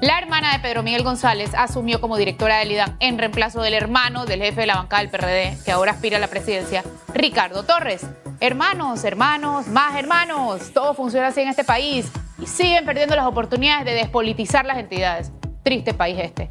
La 0.00 0.18
hermana 0.18 0.52
de 0.52 0.60
Pedro 0.60 0.84
Miguel 0.84 1.02
González 1.02 1.50
asumió 1.56 2.00
como 2.00 2.16
directora 2.16 2.58
del 2.58 2.70
IDAN 2.70 2.96
en 3.00 3.18
reemplazo 3.18 3.62
del 3.62 3.74
hermano 3.74 4.24
del 4.24 4.40
jefe 4.40 4.60
de 4.60 4.66
la 4.68 4.76
bancada 4.76 5.02
del 5.02 5.10
PRD, 5.10 5.58
que 5.64 5.72
ahora 5.72 5.90
aspira 5.90 6.18
a 6.18 6.20
la 6.20 6.28
presidencia, 6.28 6.84
Ricardo 7.12 7.64
Torres. 7.64 8.06
Hermanos, 8.38 9.02
hermanos, 9.02 9.66
más 9.66 9.96
hermanos. 9.96 10.72
Todo 10.72 10.94
funciona 10.94 11.26
así 11.26 11.40
en 11.40 11.48
este 11.48 11.64
país 11.64 12.08
y 12.40 12.46
siguen 12.46 12.84
perdiendo 12.84 13.16
las 13.16 13.26
oportunidades 13.26 13.84
de 13.84 13.92
despolitizar 13.92 14.64
las 14.64 14.78
entidades. 14.78 15.32
Triste 15.62 15.94
país 15.94 16.18
este. 16.18 16.50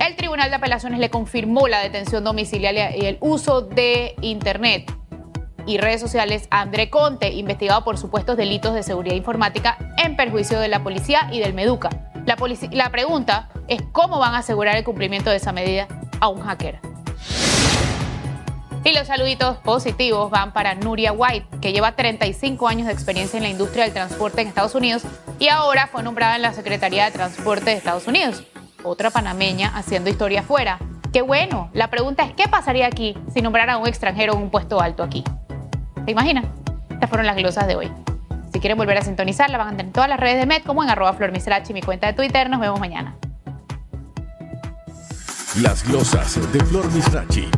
El 0.00 0.14
Tribunal 0.16 0.50
de 0.50 0.56
Apelaciones 0.56 1.00
le 1.00 1.10
confirmó 1.10 1.66
la 1.66 1.80
detención 1.80 2.22
domiciliaria 2.22 2.96
y 2.96 3.06
el 3.06 3.18
uso 3.20 3.62
de 3.62 4.14
Internet 4.20 4.92
y 5.66 5.78
redes 5.78 6.00
sociales 6.00 6.48
a 6.50 6.62
André 6.62 6.88
Conte, 6.88 7.30
investigado 7.30 7.84
por 7.84 7.98
supuestos 7.98 8.36
delitos 8.36 8.74
de 8.74 8.82
seguridad 8.82 9.16
informática 9.16 9.76
en 10.02 10.16
perjuicio 10.16 10.60
de 10.60 10.68
la 10.68 10.82
policía 10.82 11.28
y 11.30 11.40
del 11.40 11.52
Meduca. 11.52 11.90
La, 12.24 12.36
la 12.72 12.90
pregunta 12.90 13.50
es 13.68 13.82
cómo 13.92 14.18
van 14.18 14.34
a 14.34 14.38
asegurar 14.38 14.76
el 14.76 14.84
cumplimiento 14.84 15.30
de 15.30 15.36
esa 15.36 15.52
medida 15.52 15.88
a 16.20 16.28
un 16.28 16.40
hacker. 16.40 16.87
Y 18.88 18.94
los 18.94 19.06
saluditos 19.06 19.58
positivos 19.58 20.30
van 20.30 20.54
para 20.54 20.74
Nuria 20.74 21.12
White, 21.12 21.58
que 21.60 21.72
lleva 21.74 21.92
35 21.92 22.68
años 22.68 22.86
de 22.86 22.94
experiencia 22.94 23.36
en 23.36 23.42
la 23.42 23.50
industria 23.50 23.84
del 23.84 23.92
transporte 23.92 24.40
en 24.40 24.48
Estados 24.48 24.74
Unidos 24.74 25.02
y 25.38 25.48
ahora 25.48 25.88
fue 25.88 26.02
nombrada 26.02 26.36
en 26.36 26.40
la 26.40 26.54
Secretaría 26.54 27.04
de 27.04 27.10
Transporte 27.10 27.66
de 27.66 27.76
Estados 27.76 28.06
Unidos. 28.06 28.44
Otra 28.82 29.10
panameña 29.10 29.76
haciendo 29.76 30.08
historia 30.08 30.40
afuera. 30.40 30.78
Qué 31.12 31.20
bueno. 31.20 31.68
La 31.74 31.90
pregunta 31.90 32.24
es, 32.24 32.32
¿qué 32.32 32.48
pasaría 32.48 32.86
aquí 32.86 33.14
si 33.34 33.42
nombrara 33.42 33.74
a 33.74 33.76
un 33.76 33.86
extranjero 33.86 34.32
en 34.32 34.44
un 34.44 34.50
puesto 34.50 34.80
alto 34.80 35.02
aquí? 35.02 35.22
¿Se 36.06 36.10
imaginan? 36.12 36.50
Estas 36.88 37.10
fueron 37.10 37.26
las 37.26 37.36
glosas 37.36 37.66
de 37.66 37.76
hoy. 37.76 37.92
Si 38.54 38.58
quieren 38.58 38.78
volver 38.78 38.96
a 38.96 39.02
sintonizar, 39.02 39.50
la 39.50 39.58
van 39.58 39.66
a 39.66 39.70
tener 39.72 39.84
en 39.84 39.92
todas 39.92 40.08
las 40.08 40.18
redes 40.18 40.38
de 40.38 40.46
Med, 40.46 40.62
como 40.62 40.82
en 40.82 40.88
arroba 40.88 41.12
flormisrachi, 41.12 41.74
mi 41.74 41.82
cuenta 41.82 42.06
de 42.06 42.14
Twitter. 42.14 42.48
Nos 42.48 42.60
vemos 42.60 42.80
mañana. 42.80 43.18
Las 45.60 45.86
glosas 45.86 46.40
de 46.54 46.64
Flor 46.64 46.90
Misrachi. 46.90 47.50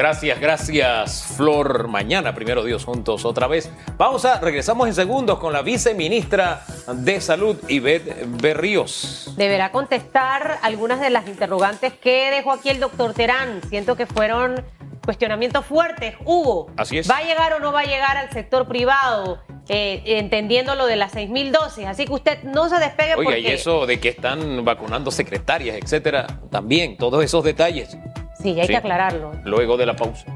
Gracias, 0.00 0.40
gracias, 0.40 1.34
Flor. 1.36 1.86
Mañana, 1.86 2.34
primero 2.34 2.64
Dios, 2.64 2.86
juntos 2.86 3.26
otra 3.26 3.46
vez. 3.46 3.70
Pausa, 3.98 4.40
regresamos 4.40 4.88
en 4.88 4.94
segundos 4.94 5.38
con 5.38 5.52
la 5.52 5.60
viceministra 5.60 6.64
de 6.94 7.20
Salud, 7.20 7.58
Ivette 7.68 8.24
Berríos. 8.40 9.34
Deberá 9.36 9.70
contestar 9.72 10.58
algunas 10.62 11.02
de 11.02 11.10
las 11.10 11.28
interrogantes 11.28 11.92
que 11.92 12.30
dejó 12.30 12.52
aquí 12.52 12.70
el 12.70 12.80
doctor 12.80 13.12
Terán. 13.12 13.60
Siento 13.68 13.94
que 13.94 14.06
fueron 14.06 14.64
cuestionamientos 15.04 15.66
fuertes. 15.66 16.14
Hugo, 16.24 16.70
Así 16.78 16.96
es. 16.96 17.10
¿va 17.10 17.18
a 17.18 17.22
llegar 17.22 17.52
o 17.52 17.60
no 17.60 17.70
va 17.70 17.80
a 17.80 17.84
llegar 17.84 18.16
al 18.16 18.30
sector 18.30 18.66
privado? 18.66 19.42
Eh, 19.68 20.02
entendiendo 20.18 20.76
lo 20.76 20.86
de 20.86 20.96
las 20.96 21.14
6.000 21.14 21.50
dosis. 21.50 21.84
Así 21.84 22.06
que 22.06 22.12
usted 22.14 22.42
no 22.44 22.70
se 22.70 22.76
despegue 22.78 23.16
Oiga, 23.16 23.24
porque... 23.24 23.40
y 23.40 23.46
eso 23.48 23.84
de 23.84 24.00
que 24.00 24.08
están 24.08 24.64
vacunando 24.64 25.10
secretarias, 25.10 25.76
etcétera, 25.76 26.40
también, 26.50 26.96
todos 26.96 27.22
esos 27.22 27.44
detalles. 27.44 27.98
Sí, 28.42 28.58
hay 28.58 28.66
Sí. 28.66 28.72
que 28.72 28.76
aclararlo. 28.78 29.32
Luego 29.44 29.76
de 29.76 29.86
la 29.86 29.94
pausa. 29.96 30.26